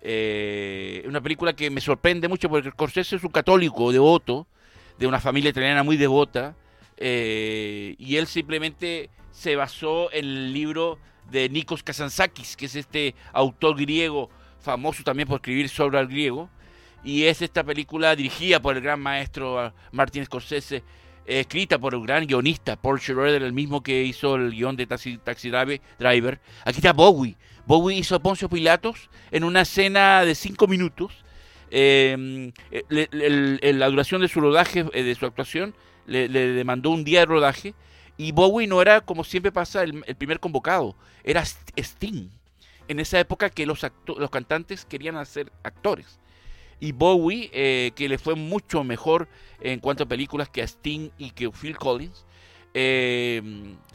[0.00, 4.46] Eh, una película que me sorprende mucho porque Scorsese es un católico devoto,
[4.98, 6.54] de una familia italiana muy devota,
[6.96, 10.98] eh, y él simplemente se basó en el libro
[11.30, 16.50] de Nikos Kazantzakis, que es este autor griego famoso también por escribir sobre el griego.
[17.04, 20.82] Y es esta película dirigida por el gran maestro Martin Scorsese,
[21.26, 25.18] escrita por el gran guionista Paul Schroeder, el mismo que hizo el guion de Taxi,
[25.98, 26.40] Driver.
[26.64, 27.36] Aquí está Bowie.
[27.66, 31.24] Bowie hizo Poncio Pilatos en una escena de cinco minutos.
[31.70, 32.52] Em,
[32.88, 35.74] la duración de su rodaje, eh, de su actuación,
[36.06, 37.74] le demandó un día de rodaje
[38.16, 42.28] y Bowie no era, como siempre pasa, el, primer convocado, era Sting.
[42.86, 46.18] En esa época que los, los cantantes querían hacer actores.
[46.80, 49.28] Y Bowie, eh, que le fue mucho mejor
[49.60, 52.26] en cuanto a películas que a Sting y que Phil Collins,
[52.74, 53.40] eh,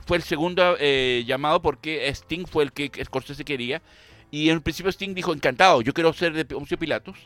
[0.05, 3.81] fue el segundo eh, llamado porque Sting fue el que Scorsese quería.
[4.31, 7.17] Y en principio Sting dijo, encantado, yo quiero ser de Poncio Pilatos.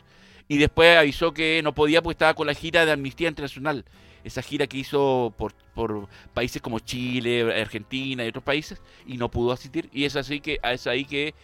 [0.46, 3.84] Y después avisó que no podía porque estaba con la gira de Amnistía Internacional
[4.24, 9.30] esa gira que hizo por, por países como Chile, Argentina y otros países, y no
[9.30, 9.88] pudo asistir.
[9.92, 11.34] Y es así que es ahí que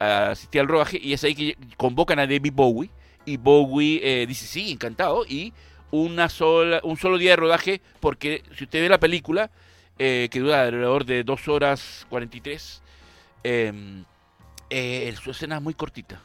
[0.00, 2.90] uh, asistí al rodaje y es ahí que convocan a David Bowie.
[3.24, 5.24] Y Bowie eh, dice, sí, encantado.
[5.26, 5.52] Y
[5.92, 9.50] una sola, un solo día de rodaje, porque si usted ve la película,
[9.98, 12.82] eh, que dura alrededor de 2 horas 43,
[13.44, 14.04] em,
[14.70, 16.20] eh, su escena es muy cortita,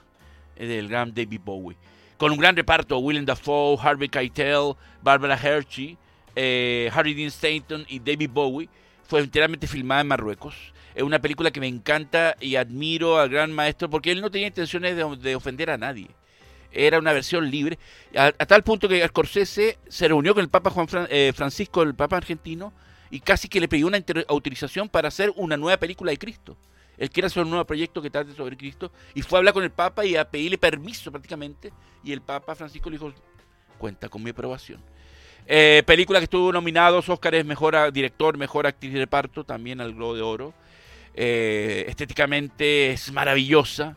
[0.58, 1.78] del gran David Bowie
[2.20, 5.98] con un gran reparto, Willem Dafoe, Harvey Keitel, Barbara Hershey,
[6.36, 8.70] eh, Harry Dean Stanton y David Bowie,
[9.08, 10.54] fue enteramente filmada en Marruecos.
[10.94, 14.48] Es una película que me encanta y admiro al gran maestro porque él no tenía
[14.48, 16.10] intenciones de, ofender a nadie.
[16.74, 17.80] Era una versión libre,
[18.14, 22.18] a, tal punto que Scorsese se reunió con el Papa Juan eh, Francisco, el Papa
[22.18, 22.74] argentino,
[23.10, 26.58] y casi que le pidió una autorización para hacer una nueva película de Cristo.
[27.00, 29.64] Él quiere hacer un nuevo proyecto que trate sobre Cristo y fue a hablar con
[29.64, 31.72] el Papa y a pedirle permiso prácticamente.
[32.04, 33.14] Y el Papa Francisco le dijo,
[33.78, 34.82] cuenta con mi aprobación.
[35.48, 39.96] Eh, película que estuvo nominados, Oscar es mejor director, mejor actriz de reparto, también al
[39.96, 40.54] Globo de Oro.
[41.16, 43.96] Eh, estéticamente es maravillosa.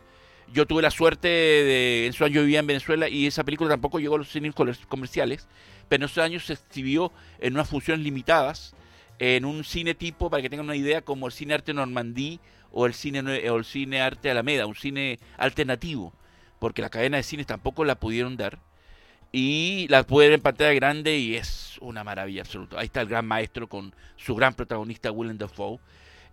[0.52, 3.98] Yo tuve la suerte de, en esos años vivía en Venezuela y esa película tampoco
[3.98, 4.54] llegó a los cines
[4.88, 5.48] comerciales,
[5.88, 7.10] pero en esos años se exhibió
[7.40, 8.76] en unas funciones limitadas,
[9.18, 12.38] en un cine tipo, para que tengan una idea, como el Cine Arte Normandí
[12.72, 16.12] o el Cine, o el cine Arte Alameda, un cine alternativo,
[16.58, 18.58] porque la cadena de cines tampoco la pudieron dar.
[19.34, 22.78] Y la puede ver en pantalla grande y es una maravilla absoluta.
[22.78, 25.78] Ahí está el gran maestro con su gran protagonista Willem Dafoe.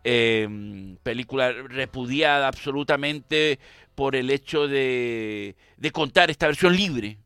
[0.03, 3.59] Eh, película repudiada absolutamente
[3.95, 7.17] por el hecho de, de contar esta versión libre.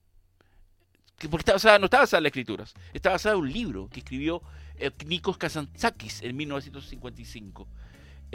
[1.18, 4.00] Porque está basada, no está basada en las escrituras, está basada en un libro que
[4.00, 4.42] escribió
[4.78, 7.68] eh, Nikos Kazantzakis en 1955.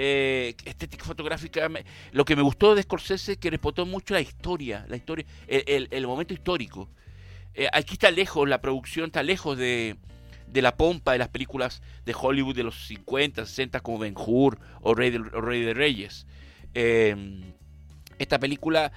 [0.00, 1.68] Eh, estética fotográfica,
[2.12, 5.88] lo que me gustó de Scorsese es que respetó mucho la historia, la historia, el,
[5.90, 6.88] el, momento histórico.
[7.52, 9.96] Eh, aquí está lejos, la producción está lejos de,
[10.46, 14.60] de la pompa de las películas de Hollywood de los 50, 60 como Ben Hur
[14.82, 16.28] o Rey de, Rey de Reyes.
[16.74, 17.42] Eh,
[18.20, 18.92] esta película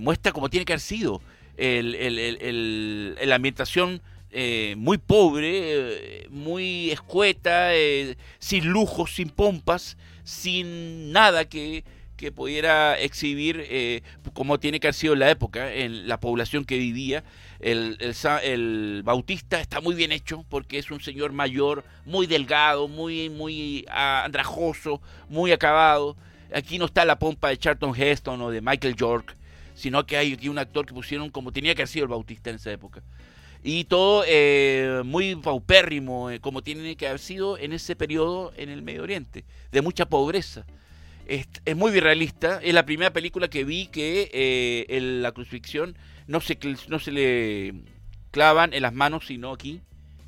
[0.00, 1.22] muestra cómo tiene que haber sido
[1.56, 4.02] el, el, la ambientación
[4.38, 11.84] eh, muy pobre, eh, muy escueta, eh, sin lujos, sin pompas, sin nada que,
[12.18, 14.02] que pudiera exhibir eh,
[14.34, 17.24] cómo tiene que haber sido en la época, en la población que vivía.
[17.60, 22.88] El, el, el, Bautista está muy bien hecho porque es un señor mayor, muy delgado,
[22.88, 26.14] muy, muy andrajoso, muy acabado.
[26.54, 29.34] Aquí no está la pompa de Charlton Heston o de Michael York,
[29.74, 32.50] sino que hay aquí un actor que pusieron como tenía que haber sido el Bautista
[32.50, 33.02] en esa época.
[33.62, 38.68] Y todo eh, muy paupérrimo, eh, como tiene que haber sido en ese periodo en
[38.68, 40.64] el Medio Oriente, de mucha pobreza.
[41.26, 45.96] Es, es muy realista, es la primera película que vi que eh, la crucifixión
[46.28, 47.74] no se, no se le
[48.30, 49.80] clavan en las manos, sino aquí,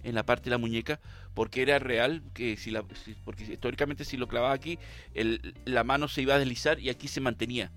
[0.03, 0.99] en la parte de la muñeca,
[1.35, 2.83] porque era real, que si la,
[3.25, 4.79] porque históricamente si lo clavaba aquí,
[5.64, 7.71] la mano se iba a deslizar y aquí se mantenía.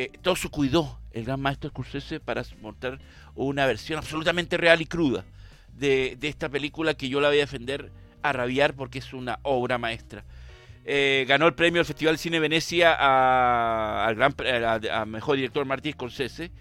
[0.00, 3.00] Eh, todo se cuidó el gran maestro Scorsese para mostrar
[3.34, 5.24] una versión absolutamente real y cruda
[5.76, 7.90] de, esta película que yo la voy a defender
[8.22, 10.24] a rabiar porque es una obra maestra.
[10.84, 14.36] Eh, ganó el premio del Festival de Cine Venecia a, al gran,
[14.92, 16.52] a, mejor director Martín Scorsese.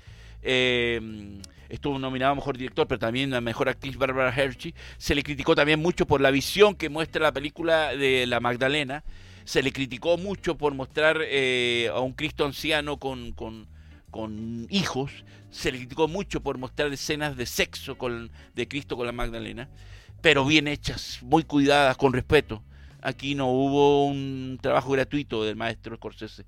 [0.41, 4.73] Eh, estuvo nominado a Mejor Director, pero también a Mejor Actriz Barbara Hershey.
[4.97, 9.03] Se le criticó también mucho por la visión que muestra la película de La Magdalena.
[9.47, 15.23] Se le criticó mucho por mostrar eh, a un Cristo anciano con, con, hijos.
[15.51, 19.69] Se le criticó mucho por mostrar escenas de sexo con, de Cristo con la Magdalena,
[20.21, 22.61] pero bien hechas, muy cuidadas, con respeto.
[23.01, 26.43] Aquí no hubo un trabajo gratuito del maestro Scorsese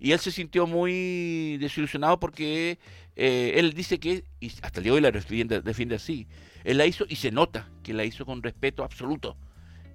[0.00, 2.78] y él se sintió muy desilusionado porque
[3.14, 6.26] eh, él dice que, y hasta el día de hoy la defiende, así,
[6.64, 9.36] él la hizo y se nota que la hizo con respeto absoluto.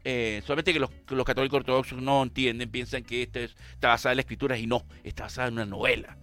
[0.04, 0.89] Eh, solamente que los,
[1.26, 4.84] católicos ortodoxos no entienden, piensan que esta es, está basada en la escritura y no,
[5.04, 6.18] está basada en una novela.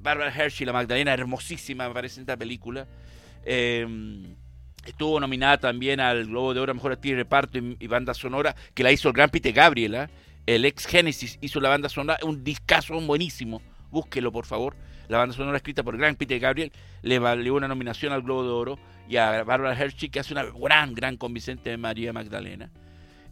[0.00, 2.86] Barbara Hershey, la Magdalena, hermosísima, me parece en esta película.
[3.44, 3.86] Eh,
[4.86, 8.82] estuvo nominada también al Globo de Oro Mejor Actriz Reparto y, y, Banda Sonora, que
[8.82, 10.10] la hizo el gran Pete Gabriela.
[10.46, 13.60] El ex Genesis hizo la banda sonora, un discazo buenísimo.
[13.90, 14.74] Búsquelo, por favor.
[15.10, 18.50] La banda sonora escrita por gran Peter Gabriel le valió una nominación al Globo de
[18.50, 18.78] Oro
[19.08, 22.70] y a Barbara Hershey, que hace una gran, gran convincente de María Magdalena.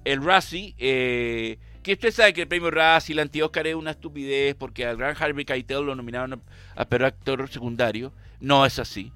[0.05, 4.55] El Razzie, eh, que usted sabe que el premio Razzie, el anti-Oscar es una estupidez
[4.55, 6.43] porque al gran Harvey Keitel lo nominaron
[6.77, 8.13] a, peor actor secundario.
[8.41, 9.13] No es así.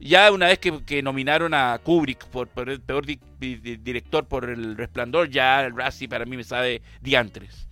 [0.00, 4.48] Ya una vez que, que nominaron a Kubrick por, el peor di, di, director por
[4.48, 7.68] El Resplandor, ya el Razzie para mí me sabe diantres.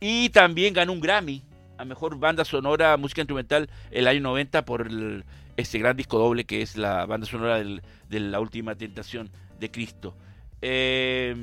[0.00, 1.42] Y también ganó un Grammy
[1.76, 5.24] a mejor banda sonora, música instrumental, el año 90 por el,
[5.56, 9.70] ese gran disco doble que es la banda sonora del, de la última tentación de
[9.70, 10.16] Cristo.
[10.60, 11.34] Eh,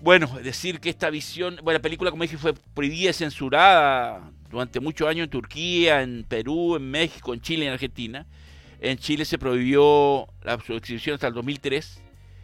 [0.00, 4.80] bueno, decir que esta visión, bueno, la película, como dije, fue prohibida y censurada durante
[4.80, 8.26] muchos años en Turquía, en Perú, en México, en Chile, en Argentina.
[8.80, 12.02] En Chile se prohibió la, su exhibición hasta el 2003,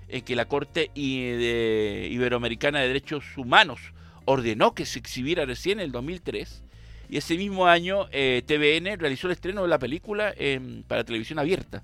[0.09, 3.81] en que la Corte Iberoamericana de Derechos Humanos
[4.27, 6.63] ordenó que se exhibiera recién en el 2003.
[7.09, 10.35] Y ese mismo año eh, TVN realizó el estreno de la película
[10.89, 11.83] para televisión abierta.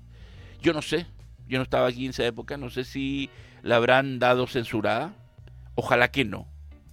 [0.61, 1.07] Yo no sé,
[1.47, 3.29] yo no estaba aquí en esa época, no sé si
[3.63, 5.15] la habrán dado censurada.
[5.75, 6.47] Ojalá que no,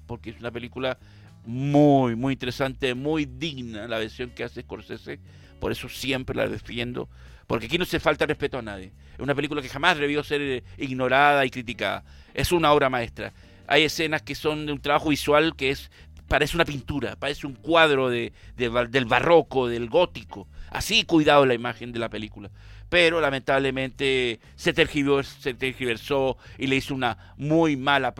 [0.06, 0.98] porque es una película
[1.44, 5.20] muy, muy interesante, muy digna la versión que hace Scorsese.
[5.58, 7.08] Por eso siempre la defiendo
[7.50, 8.92] porque aquí no se falta respeto a nadie.
[9.14, 12.04] Es una película que jamás debió ser ignorada y criticada.
[12.32, 13.32] Es una obra maestra.
[13.66, 15.90] Hay escenas que son de un trabajo visual que es
[16.28, 20.46] parece una pintura, parece un cuadro de, de, del barroco, del gótico.
[20.70, 22.52] Así cuidado la imagen de la película.
[22.90, 28.12] Pero lamentablemente se tergiversó, se tergiversó y le hizo una muy mala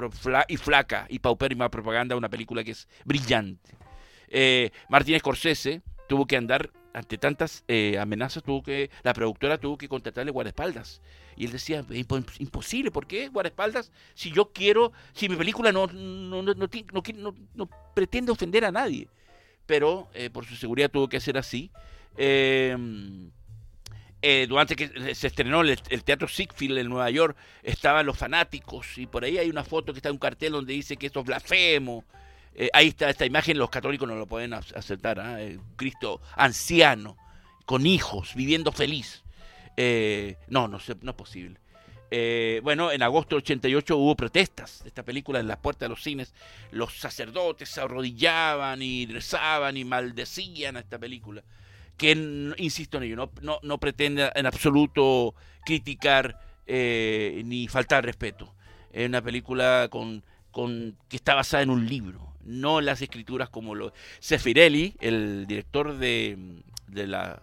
[0.49, 3.73] y flaca y paupérrima propaganda a una película que es brillante.
[4.29, 9.77] Eh, Martín Scorsese tuvo que andar ante tantas eh, amenazas, tuvo que la productora tuvo
[9.77, 11.01] que contratarle guardaespaldas.
[11.37, 11.85] Y él decía,
[12.39, 13.93] imposible, ¿por qué guardaespaldas?
[14.15, 16.55] Si yo quiero, si mi película no, no, no,
[17.55, 19.09] no pretende ofender a nadie.
[19.67, 21.71] Pero eh, por su seguridad tuvo que hacer así.
[22.17, 23.31] Em,
[24.23, 29.07] eh, durante que se estrenó el, Teatro Siegfried en Nueva York, estaban los fanáticos y
[29.07, 31.27] por ahí hay una foto que está en un cartel donde dice que esto es
[31.27, 32.05] blasfemo.
[32.55, 35.21] Eh, ahí está esta imagen, los católicos no lo pueden aceptar.
[35.21, 35.39] ¿ah?
[35.77, 37.17] Cristo anciano,
[37.65, 39.23] con hijos, viviendo feliz.
[39.77, 41.59] Eh, no, no, no es posible.
[42.63, 46.03] bueno, en agosto del 88 hubo protestas de esta película en las puertas de los
[46.03, 46.35] cines.
[46.73, 51.43] Los sacerdotes se arrodillaban y rezaban y maldecían a esta película
[52.01, 52.13] que,
[52.57, 55.35] insisto en ello, no, no, no pretende en absoluto
[55.67, 58.55] criticar eh, ni faltar respeto.
[58.91, 63.51] Es una película con, con, que está basada en un libro, no en las escrituras
[63.51, 63.93] como lo...
[64.19, 66.39] Sefirelli, el director de,
[66.89, 67.43] de la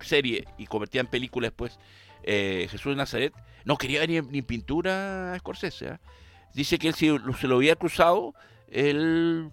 [0.00, 1.78] serie y convertía en película después,
[2.22, 3.34] eh, Jesús de Nazaret,
[3.66, 5.88] no quería ni, ni pintura a Scorsese.
[5.88, 5.98] ¿eh?
[6.54, 8.34] Dice que él si se lo había cruzado,
[8.70, 9.50] él...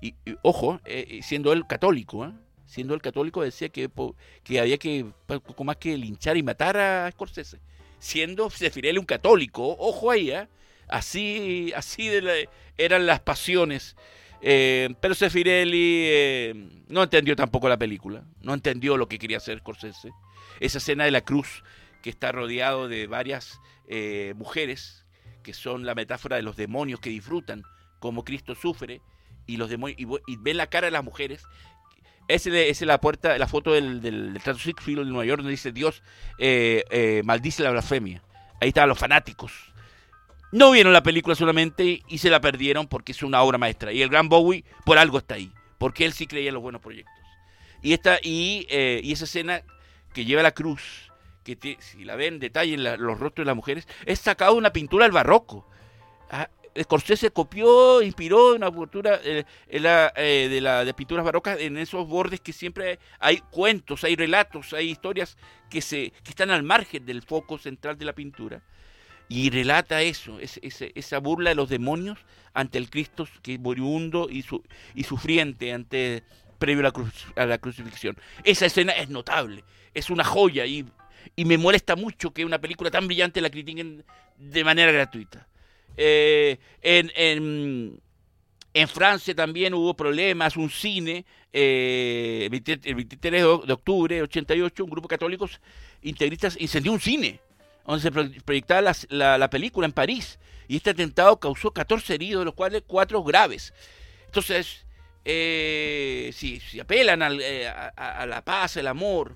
[0.00, 0.80] Y, ojo,
[1.20, 2.32] siendo él católico, ¿eh?
[2.72, 3.90] Siendo el católico, decía que,
[4.42, 7.60] que había que poco más que linchar y matar a Scorsese.
[7.98, 10.48] Siendo Sefirelli un católico, ojo ahí, ¿eh?
[10.88, 12.10] así, así
[12.78, 13.94] eran las pasiones.
[14.40, 19.58] Eh, pero Sefirelli eh, no entendió tampoco la película, no entendió lo que quería hacer
[19.58, 20.10] Scorsese.
[20.58, 21.64] Esa escena de la cruz
[22.00, 23.60] que está rodeado de varias
[24.34, 25.04] mujeres,
[25.42, 27.64] que son la metáfora de los demonios que disfrutan
[27.98, 29.02] como Cristo sufre,
[29.46, 31.44] y los demonios y, y ven la cara de las mujeres
[32.34, 35.72] esa es la puerta, la foto del, del, del Field de Nueva York donde dice
[35.72, 36.02] Dios
[36.38, 38.22] eh, eh, maldice la blasfemia.
[38.60, 39.52] Ahí estaban los fanáticos.
[40.52, 43.92] No vieron la película solamente y se la perdieron porque es una obra maestra.
[43.92, 46.82] Y el gran Bowie por algo está ahí, porque él sí creía en los buenos
[46.82, 47.14] proyectos.
[47.80, 49.62] Y esta y, eh, y esa escena
[50.12, 51.10] que lleva la cruz,
[51.42, 54.58] que si la ven en detalle en los rostros de las mujeres, es sacado de
[54.58, 55.66] una pintura del barroco.
[56.30, 56.48] Ah,
[56.80, 62.40] Scorsese copió, inspiró una cultura eh, eh, de, la, de pinturas barrocas en esos bordes
[62.40, 65.36] que siempre hay cuentos, hay relatos, hay historias
[65.68, 68.62] que, se, que están al margen del foco central de la pintura.
[69.28, 72.18] Y relata eso, esa burla de los demonios
[72.52, 74.62] ante el Cristo que es moribundo y, su,
[74.94, 76.22] y sufriente ante,
[76.58, 78.16] previo a la, a la crucifixión.
[78.44, 79.64] Esa escena es notable,
[79.94, 80.84] es una joya y,
[81.34, 84.04] y me molesta mucho que una película tan brillante la critiquen
[84.38, 85.48] de manera gratuita.
[85.96, 88.00] Eh, en,
[88.88, 95.08] Francia también hubo problemas, un cine, eh, el 23 de octubre de 88, un grupo
[95.08, 95.60] de católicos
[96.02, 97.40] integristas incendió un cine
[97.86, 98.10] donde se
[98.42, 100.38] proyectaba la, la, película en París.
[100.68, 103.74] Y este atentado causó 14 heridos, de los cuales 4 graves.
[104.26, 104.86] Entonces,
[105.24, 109.34] eh, si, si, apelan eh, a, la paz, el amor,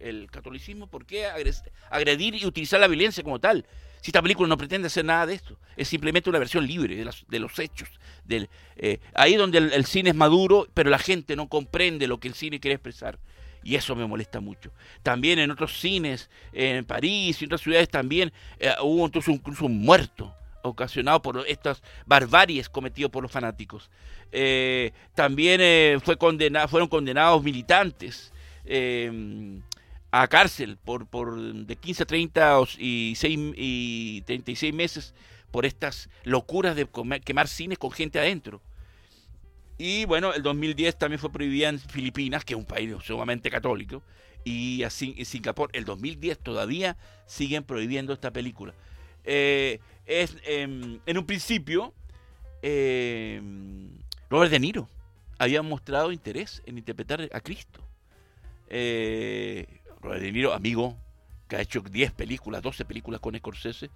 [0.00, 1.26] el catolicismo, ¿por qué
[1.90, 3.66] agredir y utilizar la violencia como tal?
[4.04, 7.38] Si esta película no pretende hacer nada de esto, es simplemente una versión libre de,
[7.40, 7.88] los hechos.
[8.22, 12.28] Del, eh, ahí donde el, cine es maduro, pero la gente no comprende lo que
[12.28, 13.18] el cine quiere expresar.
[13.62, 14.72] Y eso me molesta mucho.
[15.02, 19.64] También en otros cines, en París y en otras ciudades también, eh, hubo entonces incluso
[19.64, 23.90] un muerto ocasionado por estas barbaries cometidas por los fanáticos.
[24.32, 28.34] Eh, también fue condenado, fueron condenados militantes
[30.16, 35.12] a cárcel por, por de 15 a 30 y, 6, y 36 meses
[35.50, 36.86] por estas locuras de
[37.24, 38.62] quemar cines con gente adentro.
[39.76, 44.04] Y bueno, el 2010 también fue prohibida en Filipinas, que es un país sumamente católico,
[44.44, 46.96] y así en Singapur, el 2010 todavía
[47.26, 48.72] siguen prohibiendo esta película.
[49.24, 51.92] Eh, es, em, en un principio,
[52.62, 53.90] em,
[54.30, 54.88] Robert De Niro
[55.38, 57.80] había mostrado interés en interpretar a Cristo.
[60.04, 60.96] Eh, Robert De Niro, amigo,
[61.48, 63.90] que ha hecho 10 películas, 12 películas con Scorsese.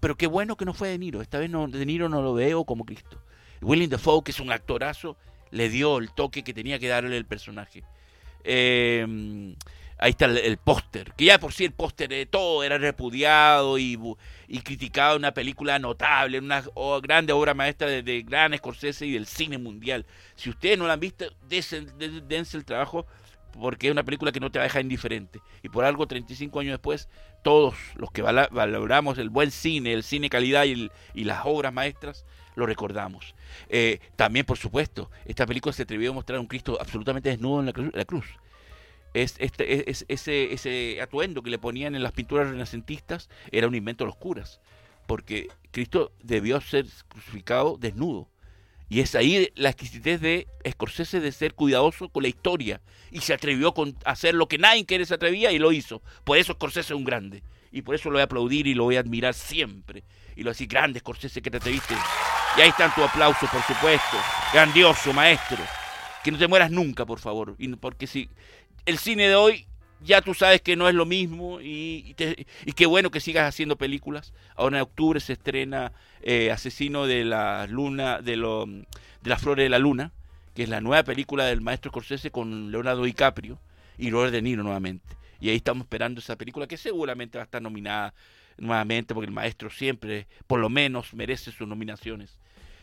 [0.00, 1.20] Pero qué bueno que no fue De Niro.
[1.20, 3.22] Esta vez no, De Niro no lo veo como Cristo.
[3.60, 5.16] William Dafoe, que es un actorazo,
[5.50, 7.84] le dio el toque que tenía que darle el personaje.
[8.44, 9.54] Eh,
[9.98, 13.96] ahí está el, póster, que ya por sí el póster de todo era repudiado y,
[14.48, 16.64] y criticado, una película notable, una
[17.00, 20.04] grande obra maestra de, de, gran Scorsese y del cine mundial.
[20.34, 21.82] Si ustedes no la han visto, dense,
[22.26, 23.06] dense el trabajo
[23.52, 25.40] porque es una película que no te va indiferente.
[25.62, 27.08] Y por algo, 35 años después,
[27.42, 30.90] todos los que valoramos el buen cine, el cine calidad y,
[31.24, 32.24] las obras maestras,
[32.54, 33.34] lo recordamos.
[33.68, 37.60] Eh, también, por supuesto, esta película se atrevió a mostrar a un Cristo absolutamente desnudo
[37.60, 38.26] en la cruz.
[39.14, 43.74] Es, este, es, ese, ese atuendo que le ponían en las pinturas renacentistas era un
[43.74, 44.60] invento de los curas,
[45.06, 48.31] porque Cristo debió ser crucificado desnudo
[48.92, 52.82] Y es ahí la exquisitez de Scorsese de ser cuidadoso con la historia.
[53.10, 53.72] Y se atrevió
[54.04, 56.02] a hacer lo que nadie quiere se atrevía y lo hizo.
[56.24, 57.42] Por eso Scorsese es un grande.
[57.70, 60.04] Y por eso lo voy a aplaudir y lo voy a admirar siempre.
[60.36, 61.94] Y lo voy a decir, grande Scorsese que te atreviste.
[62.58, 64.18] Y ahí están tu aplauso, por supuesto.
[64.52, 65.56] Grandioso, maestro.
[66.22, 67.56] Que no te mueras nunca, por favor.
[67.80, 68.28] porque si
[68.84, 69.66] el cine de hoy
[70.04, 72.14] ya tú sabes que no es lo mismo y,
[72.64, 74.32] y, qué bueno que sigas haciendo películas.
[74.56, 75.92] Ahora en octubre se estrena
[76.22, 78.86] eh, Asesino de la Luna, de, lo, de
[79.30, 80.12] las Flores de la Luna,
[80.54, 83.58] que es la nueva película del maestro Scorsese con Leonardo DiCaprio
[83.98, 85.16] y Robert De Niro nuevamente.
[85.40, 88.14] Y ahí estamos esperando esa película que seguramente va a estar nominada
[88.58, 92.38] nuevamente porque el maestro siempre, por lo menos, merece sus nominaciones.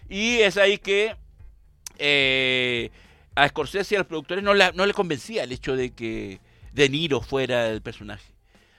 [0.09, 1.15] Y es ahí que
[1.97, 2.89] eh,
[3.35, 6.39] a Scorsese y a los productores no, no le convencía el hecho de que
[6.73, 8.33] de Niro fuera el personaje.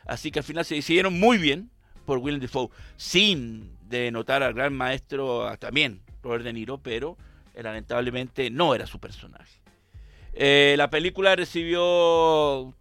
[0.07, 1.71] Así que al final se decidieron muy bien
[2.05, 7.17] por Willem Dafoe, sin denotar al gran maestro también, Robert De Niro, pero
[7.55, 9.61] lamentablemente no era su personaje.
[10.33, 12.75] Eh, la película recibió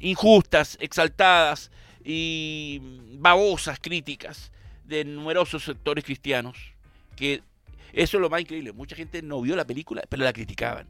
[0.00, 1.70] injustas, exaltadas
[2.04, 2.80] y
[3.18, 4.50] babosas críticas
[4.84, 6.56] de numerosos sectores cristianos,
[7.14, 7.42] que
[7.92, 8.72] eso es lo más increíble.
[8.72, 10.88] Mucha gente no vio la película, pero la criticaban,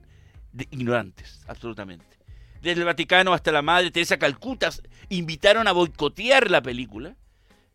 [0.52, 2.21] de ignorantes, absolutamente
[2.62, 4.70] desde el Vaticano hasta la Madre Teresa Calcuta,
[5.08, 7.16] invitaron a boicotear la película.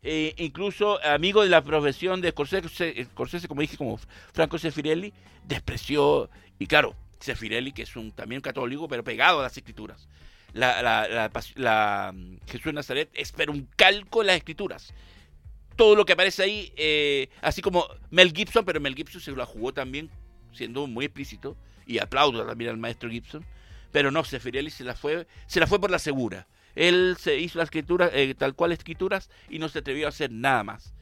[0.02, 4.00] Eh, incluso amigos de la profesión de Scorsese, Scorsese, como dije, como
[4.32, 5.12] Franco Sefirelli,
[5.44, 10.08] despreció, y claro, Sefirelli, que es un también católico, pero pegado a las escrituras.
[10.54, 14.94] La, la, mm, Jesús de Nazaret es pero un calco de las escrituras.
[15.76, 19.46] Todo lo que aparece ahí, eh, así como Mel Gibson, pero Mel Gibson se lo
[19.46, 20.10] jugó también,
[20.54, 23.46] siendo muy explícito, y aplaudo también al maestro Gibson
[23.92, 26.48] pero no, Sefirelli se la fue, se la fue por la segura.
[26.76, 30.32] Él se hizo la escritura, eh, tal cual escrituras, y no se atrevió a hacer
[30.32, 30.94] nada más.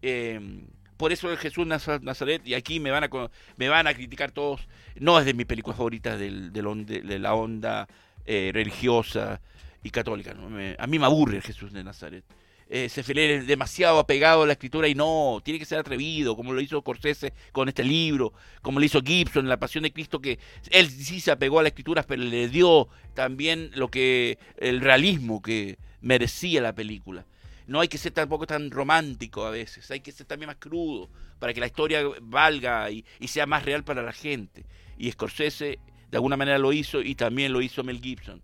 [0.00, 0.66] Em,
[0.96, 3.10] por eso el Jesús Nazaret, y aquí me van a,
[3.56, 4.66] me van a criticar todos,
[4.96, 7.86] no es de mis películas favoritas del, de la onda
[8.26, 9.40] eh, religiosa
[9.82, 10.34] y católica.
[10.78, 12.24] a mí me aburre el Jesús de Nazaret
[12.70, 16.60] eh, es demasiado apegado a la escritura y no, tiene que ser atrevido, como lo
[16.60, 20.38] hizo Corsese con este libro, como lo hizo Gibson en La Pasión de Cristo, que
[20.70, 25.40] él sí se apegó a la escritura, pero le dio también lo que el realismo
[25.40, 27.24] que merecía la película.
[27.66, 31.08] No hay que ser tampoco tan romántico a veces, hay que ser también más crudo
[31.38, 34.64] para que la historia valga y, y sea más real para la gente.
[34.98, 35.78] Y Scorsese
[36.10, 38.42] de alguna manera lo hizo y también lo hizo Mel Gibson.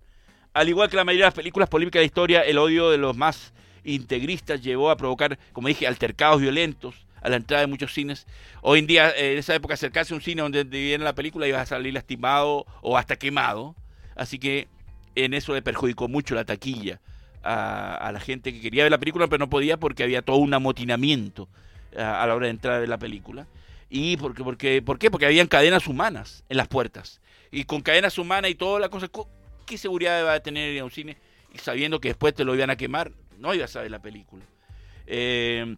[0.53, 3.17] Al igual que la mayoría de las películas polémicas de historia, el odio de los
[3.17, 3.53] más
[3.85, 8.27] integristas llevó a provocar, como dije, altercados violentos a la entrada de muchos cines.
[8.61, 11.49] Hoy en día, eh, en esa época, acercarse a un cine donde viene la película
[11.49, 13.75] iba a salir lastimado o hasta quemado.
[14.15, 14.69] Así que
[15.15, 17.01] en eso le perjudicó mucho la taquilla
[17.43, 20.55] a, la gente que quería ver la película, pero no podía porque había todo un
[20.55, 21.49] amotinamiento
[21.97, 23.47] a, la hora de entrar de la película.
[23.91, 25.11] ¿Y porque, porque?
[25.11, 27.21] Porque habían cadenas humanas en las puertas.
[27.51, 29.09] Y con cadenas humanas y toda la cosa,
[29.67, 31.17] ¿qué seguridad va a tener ir a un cine?
[31.53, 33.13] Y sabiendo que después te lo iban a quemar,
[33.45, 34.43] no iba a saber la película.
[35.07, 35.77] Eh,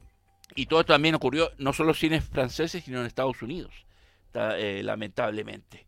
[0.54, 3.72] y todo esto también ocurrió no solo en cines franceses, sino en Estados Unidos,
[4.34, 5.84] eh, lamentablemente.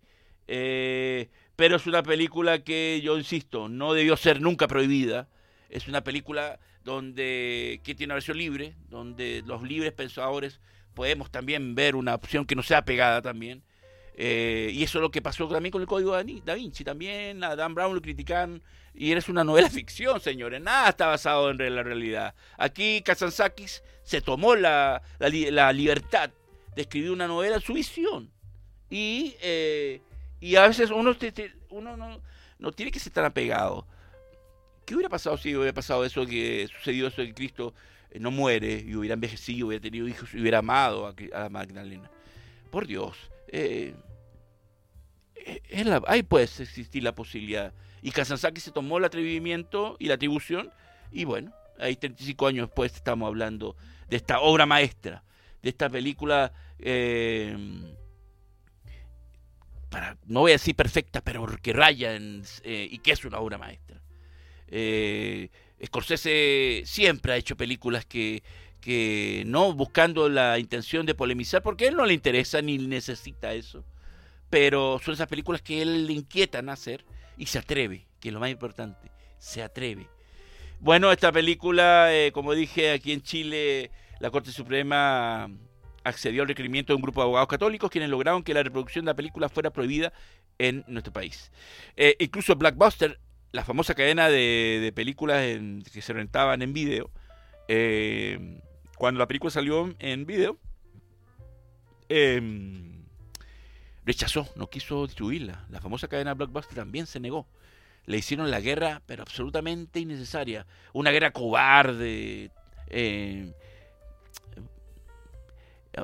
[0.49, 5.29] Eh, pero es una película que, yo insisto, no debió ser nunca prohibida.
[5.71, 10.61] Es una película donde que tiene una versión libre, donde los libres pensadores
[10.95, 13.63] podemos también ver una opción que no sea pegada también.
[14.17, 16.83] y eso es lo que pasó también con el código de Da Vinci.
[16.83, 18.63] También a Dan Brown lo criticaron
[18.99, 20.61] y eres una novela ficción, señores.
[20.61, 22.35] Nada está basado en la realidad.
[22.57, 26.31] Aquí Kazantzakis se tomó la, la, libertad
[26.75, 28.31] de escribir una novela su visión.
[28.91, 30.01] Y, eh,
[30.41, 31.15] y a veces uno,
[31.71, 32.21] no,
[32.59, 33.87] no, tiene que ser tan apegado.
[34.85, 37.75] ¿Qué hubiera pasado si hubiera pasado eso, que sucedió eso que Cristo
[38.11, 42.11] eh, no muere y hubiera envejecido, hubiera tenido hijos y hubiera amado a, la Magdalena?
[42.73, 43.17] Por Dios.
[43.47, 43.95] Eh,
[46.07, 47.73] ahí puede existir la posibilidad
[48.03, 50.71] y Kazanzaki se tomó el atrevimiento y la atribución,
[51.11, 53.77] y bueno, ahí 35 años después estamos hablando
[54.09, 55.23] de esta obra maestra,
[55.63, 57.57] de esta película, eh,
[59.91, 63.59] para, no voy a decir perfecta, pero que raya eh, y que es una obra
[63.59, 64.01] maestra.
[64.69, 65.49] Eh,
[65.85, 68.43] Scorsese siempre ha hecho películas que,
[68.81, 73.55] que no buscando la intención de polemizar, porque a él no le interesa ni necesita
[73.55, 73.85] eso,
[74.51, 77.05] pero son esas películas que él le inquietan hacer
[77.39, 80.09] y se atreve, que es lo más importante, se atreve.
[80.81, 85.51] Bueno, esta película, eh, como dije, aquí en Chile, la Corte Suprema
[86.05, 89.11] accedió al requerimiento de un grupo de abogados católicos quienes lograron que la reproducción de
[89.11, 90.13] la película fuera prohibida
[90.59, 91.51] en nuestro país.
[91.97, 93.19] Eh, incluso Blackbuster,
[93.53, 95.43] la famosa cadena de, películas
[95.93, 97.11] que se rentaban en video,
[97.69, 98.61] eh,
[98.97, 100.59] cuando la película salió en video,
[102.09, 102.98] em,
[104.09, 105.67] rechazó, no quiso distribuirla.
[105.71, 107.47] La famosa cadena Blockbuster también se negó.
[108.07, 110.67] Le hicieron la guerra, pero absolutamente innecesaria.
[110.95, 112.51] Una guerra cobarde.
[112.89, 113.53] Eh,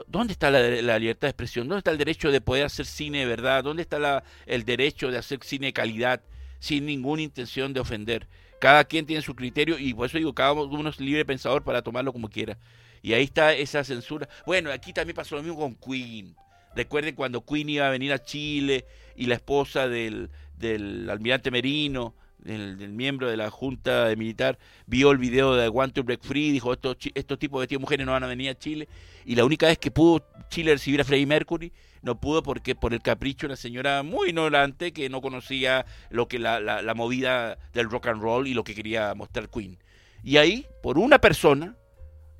[0.07, 1.67] ¿Dónde está la, libertad de expresión?
[1.67, 3.65] ¿Dónde está el derecho de poder hacer cine de verdad?
[3.65, 6.21] ¿Dónde está el derecho de hacer cine de calidad
[6.59, 8.27] sin ninguna intención de ofender?
[8.61, 11.81] Cada quien tiene su criterio y por eso digo, cada uno es libre pensador para
[11.81, 12.59] tomarlo como quiera.
[13.03, 14.29] Y ahí está esa censura.
[14.45, 16.35] Bueno, aquí también pasó lo mismo con Queen.
[16.77, 18.85] Recuerden cuando Queen iba a venir a Chile
[19.17, 22.15] y la esposa del, del almirante Merino
[22.45, 26.73] del, miembro de la Junta Militar, vio el video de Want to Break Free, dijo,
[26.73, 28.89] estos, estos tipos de mujeres no van a venir a Chile.
[29.25, 31.73] Y la única vez que pudo Chile recibir a Freddie Mercury,
[32.03, 36.29] no pudo porque por el capricho de una señora muy ignorante que no conocía lo
[36.29, 39.79] que la, la, movida del rock and roll y lo que quería mostrar Queen.
[40.23, 41.77] Y ahí, por una persona,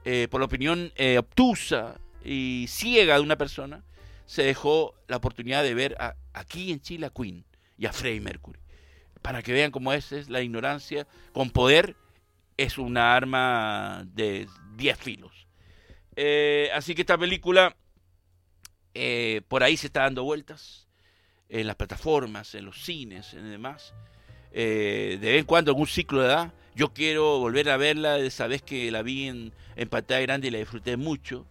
[0.05, 3.85] eh, por la opinión eh, obtusa y ciega de una persona,
[4.27, 5.97] se dejó la oportunidad de ver
[6.33, 7.45] aquí en Chile a Queen
[7.77, 8.61] y a Freddie Mercury
[9.25, 11.97] para que vean cómo es, es la ignorancia con poder
[12.59, 14.47] es una arma de
[14.77, 15.47] 10 filos.
[16.15, 17.75] Eh, así que esta película
[18.93, 20.89] eh, por ahí se está dando vueltas
[21.49, 23.95] en las plataformas, en los cines, en demás.
[24.53, 26.53] Eh, de vez en cuando algún ciclo de edad.
[26.75, 30.49] Yo quiero volver a verla de esa vez que la vi en, en pantalla grande
[30.49, 31.47] y la disfruté mucho.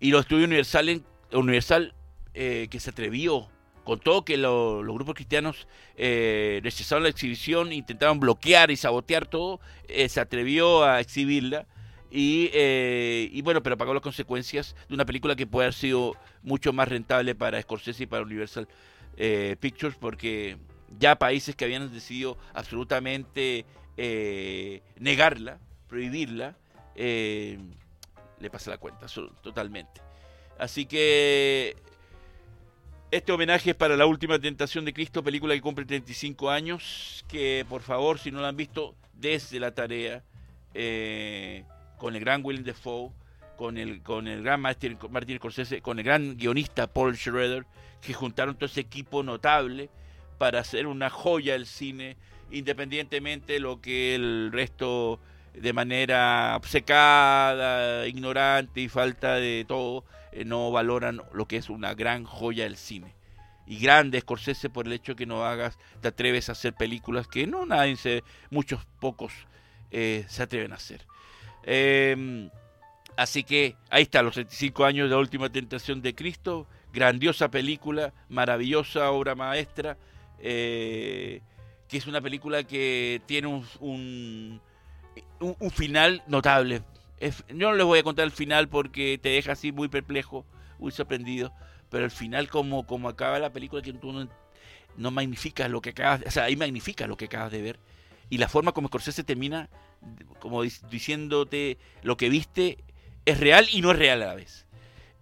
[0.00, 1.94] Y los estudios Universal, Universal
[2.34, 3.48] que se atrevió
[3.88, 9.60] con todo que los grupos cristianos eh, rechazaron la exhibición, intentaron bloquear y sabotear todo,
[9.88, 11.66] eh, se atrevió a exhibirla.
[12.10, 16.14] Y, eh, y, bueno, pero pagó las consecuencias de una película que puede haber sido
[16.42, 18.68] mucho más rentable para Scorsese y para Universal
[19.16, 20.58] eh, Pictures, porque
[20.98, 23.64] ya países que habían decidido absolutamente
[25.00, 26.58] negarla, prohibirla,
[28.40, 29.06] le pasa la cuenta
[29.42, 30.00] totalmente.
[30.58, 31.76] Así que
[33.10, 37.64] este homenaje es para la última tentación de Cristo, película que cumple 35 años, que
[37.68, 40.22] por favor, si no la han visto, desde la tarea,
[40.74, 41.64] eh,
[41.96, 43.10] con el gran Willem Dafoe,
[43.56, 47.66] con el, con el gran Martin, Martin Scorsese, con el gran guionista Paul Schroeder,
[48.00, 49.90] que juntaron todo ese equipo notable
[50.38, 52.16] para hacer una joya del cine,
[52.50, 55.18] independientemente de lo que el resto
[55.60, 61.94] de manera obcecada, ignorante y falta de todo, eh, no valoran lo que es una
[61.94, 63.14] gran joya del cine.
[63.66, 67.46] Y grande Scorsese por el hecho que no hagas, te atreves a hacer películas que
[67.46, 69.32] no nadie se, muchos pocos
[69.90, 71.06] eh, se atreven a hacer.
[71.64, 72.50] Em,
[73.16, 78.14] así que ahí está, los 75 años de la última tentación de Cristo, grandiosa película,
[78.28, 79.98] maravillosa obra maestra,
[80.38, 81.42] eh,
[81.88, 84.60] que es una película que tiene un, un
[85.70, 86.82] final notable
[87.20, 90.46] yo no les voy a contar el final porque te deja así muy perplejo,
[90.78, 91.52] muy sorprendido.
[91.90, 94.28] Pero el final, como, como acaba la película, que tú no,
[94.96, 97.78] no magnificas lo que acabas, o sea, ahí magnifica lo que acabas de ver.
[98.30, 99.70] Y la forma como Scorsese termina,
[100.38, 102.78] como diciéndote lo que viste,
[103.24, 104.66] es real y no es real a la vez.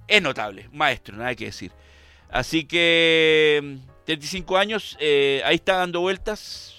[0.08, 1.72] Es notable, maestro, nada que decir.
[2.28, 6.75] Así que 35 años, eh, ahí está dando vueltas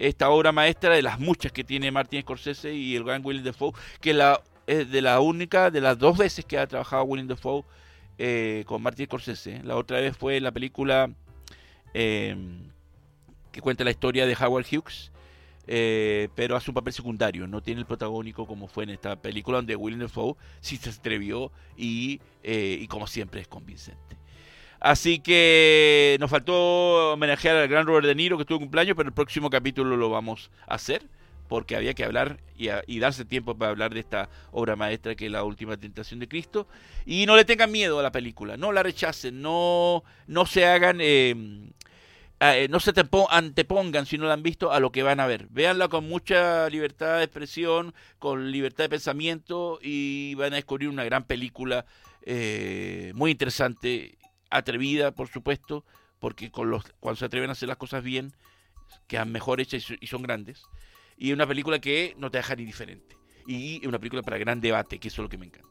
[0.00, 3.72] esta obra maestra de las muchas que tiene Martin Scorsese y el gran Willem Dafoe,
[4.00, 7.64] que la es de la única, de las dos veces que ha trabajado Willem Dafoe
[8.18, 9.62] eh, con Martin Scorsese.
[9.64, 11.10] La otra vez fue la película
[11.92, 12.36] eh,
[13.50, 15.10] que cuenta la historia de Howard Hughes,
[15.66, 19.58] eh, pero hace un papel secundario, no tiene el protagónico como fue en esta película
[19.58, 24.19] donde Willem Dafoe sí se atrevió y, y como siempre es convincente.
[24.80, 29.14] Así que nos faltó homenajear al gran Robert De Niro que estuvo cumpleaños, pero el
[29.14, 31.02] próximo capítulo lo vamos a hacer
[31.50, 35.32] porque había que hablar y, darse tiempo para hablar de esta obra maestra que es
[35.32, 36.68] la última tentación de Cristo.
[37.04, 40.98] Y no le tengan miedo a la película, no la rechacen, no, no se hagan,
[41.00, 41.34] eh,
[42.38, 42.92] eh, no se
[43.30, 45.48] antepongan si no la han visto a lo que van a ver.
[45.50, 51.02] Véanla con mucha libertad de expresión, con libertad de pensamiento y van a descubrir una
[51.02, 51.84] gran película
[52.22, 54.18] eh, muy interesante,
[54.50, 55.84] atrevida, por supuesto,
[56.18, 58.32] porque con los, cuando se atreven a hacer las cosas bien,
[59.06, 60.62] quedan mejor hechas y son grandes
[61.20, 63.14] y una película que no te deja ni diferente.
[63.46, 65.68] Y una película para gran debate, que eso es lo que me encanta.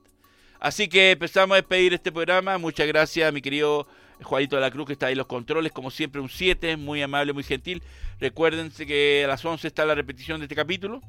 [0.59, 2.57] Así que empezamos a despedir este programa.
[2.59, 3.87] Muchas gracias a mi querido
[4.21, 5.71] Juanito de la Cruz, que está ahí en los controles.
[5.71, 7.81] Como siempre, un 7, muy amable, muy gentil.
[8.19, 11.01] Recuérdense que a las 11 está la repetición de este capítulo.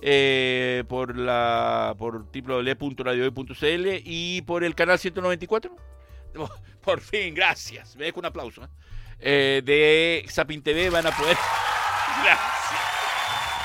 [0.00, 5.76] Eh, por la por www.radiohoy.cl y por el canal 194.
[6.84, 7.96] Por fin, gracias.
[7.96, 8.64] Me dejo un aplauso.
[8.64, 8.68] ¿eh?
[9.20, 11.36] Eh, de Sapin TV van a poder.
[12.24, 12.64] Gracias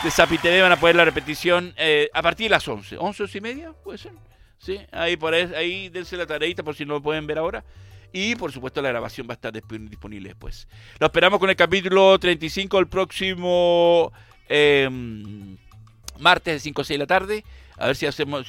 [0.04, 2.98] de Zapi TV van a poder la repetición eh, a partir de las 11.
[2.98, 4.14] 11 y media, puede ser.
[4.58, 7.64] Sí, ahí, por ahí, dense la tareita por si no lo pueden ver ahora.
[8.12, 10.68] Y por supuesto la grabación va a estar disponible después.
[11.00, 14.12] Lo esperamos con el capítulo 35 el próximo
[14.48, 15.58] em,
[16.18, 17.44] martes de 5 a 6 de la tarde.
[17.78, 18.48] A ver si hacemos,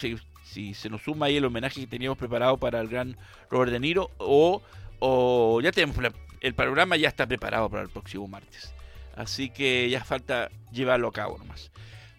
[0.75, 3.17] se nos suma ahí el homenaje que teníamos preparado para el gran
[3.51, 4.11] Robert De Niro.
[4.19, 4.63] O,
[4.99, 5.97] o ya tenemos
[6.41, 8.73] el programa ya está preparado para el próximo martes.
[9.15, 11.71] Así que ya falta llevarlo a cabo nomás.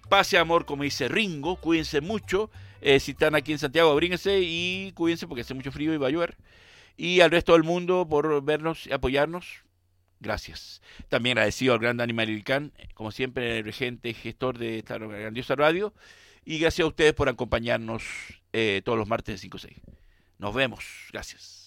[0.10, 1.56] Pase amor, como dice Ringo.
[1.56, 2.52] Cuídense mucho.
[2.82, 6.08] Eh, si están aquí en Santiago, abríguense y cuídense porque hace mucho frío y va
[6.08, 6.38] a llover.
[6.98, 9.64] Y al resto del mundo por vernos y apoyarnos.
[10.20, 10.82] Gracias.
[11.10, 15.94] También agradecido al gran Dani Marilcán, como siempre, el regente gestor de esta grandiosa radio.
[16.44, 18.04] Y gracias a ustedes por acompañarnos
[18.54, 19.78] eh, todos los martes de 5 6.
[20.40, 20.84] Nos vemos.
[21.12, 21.61] Gracias.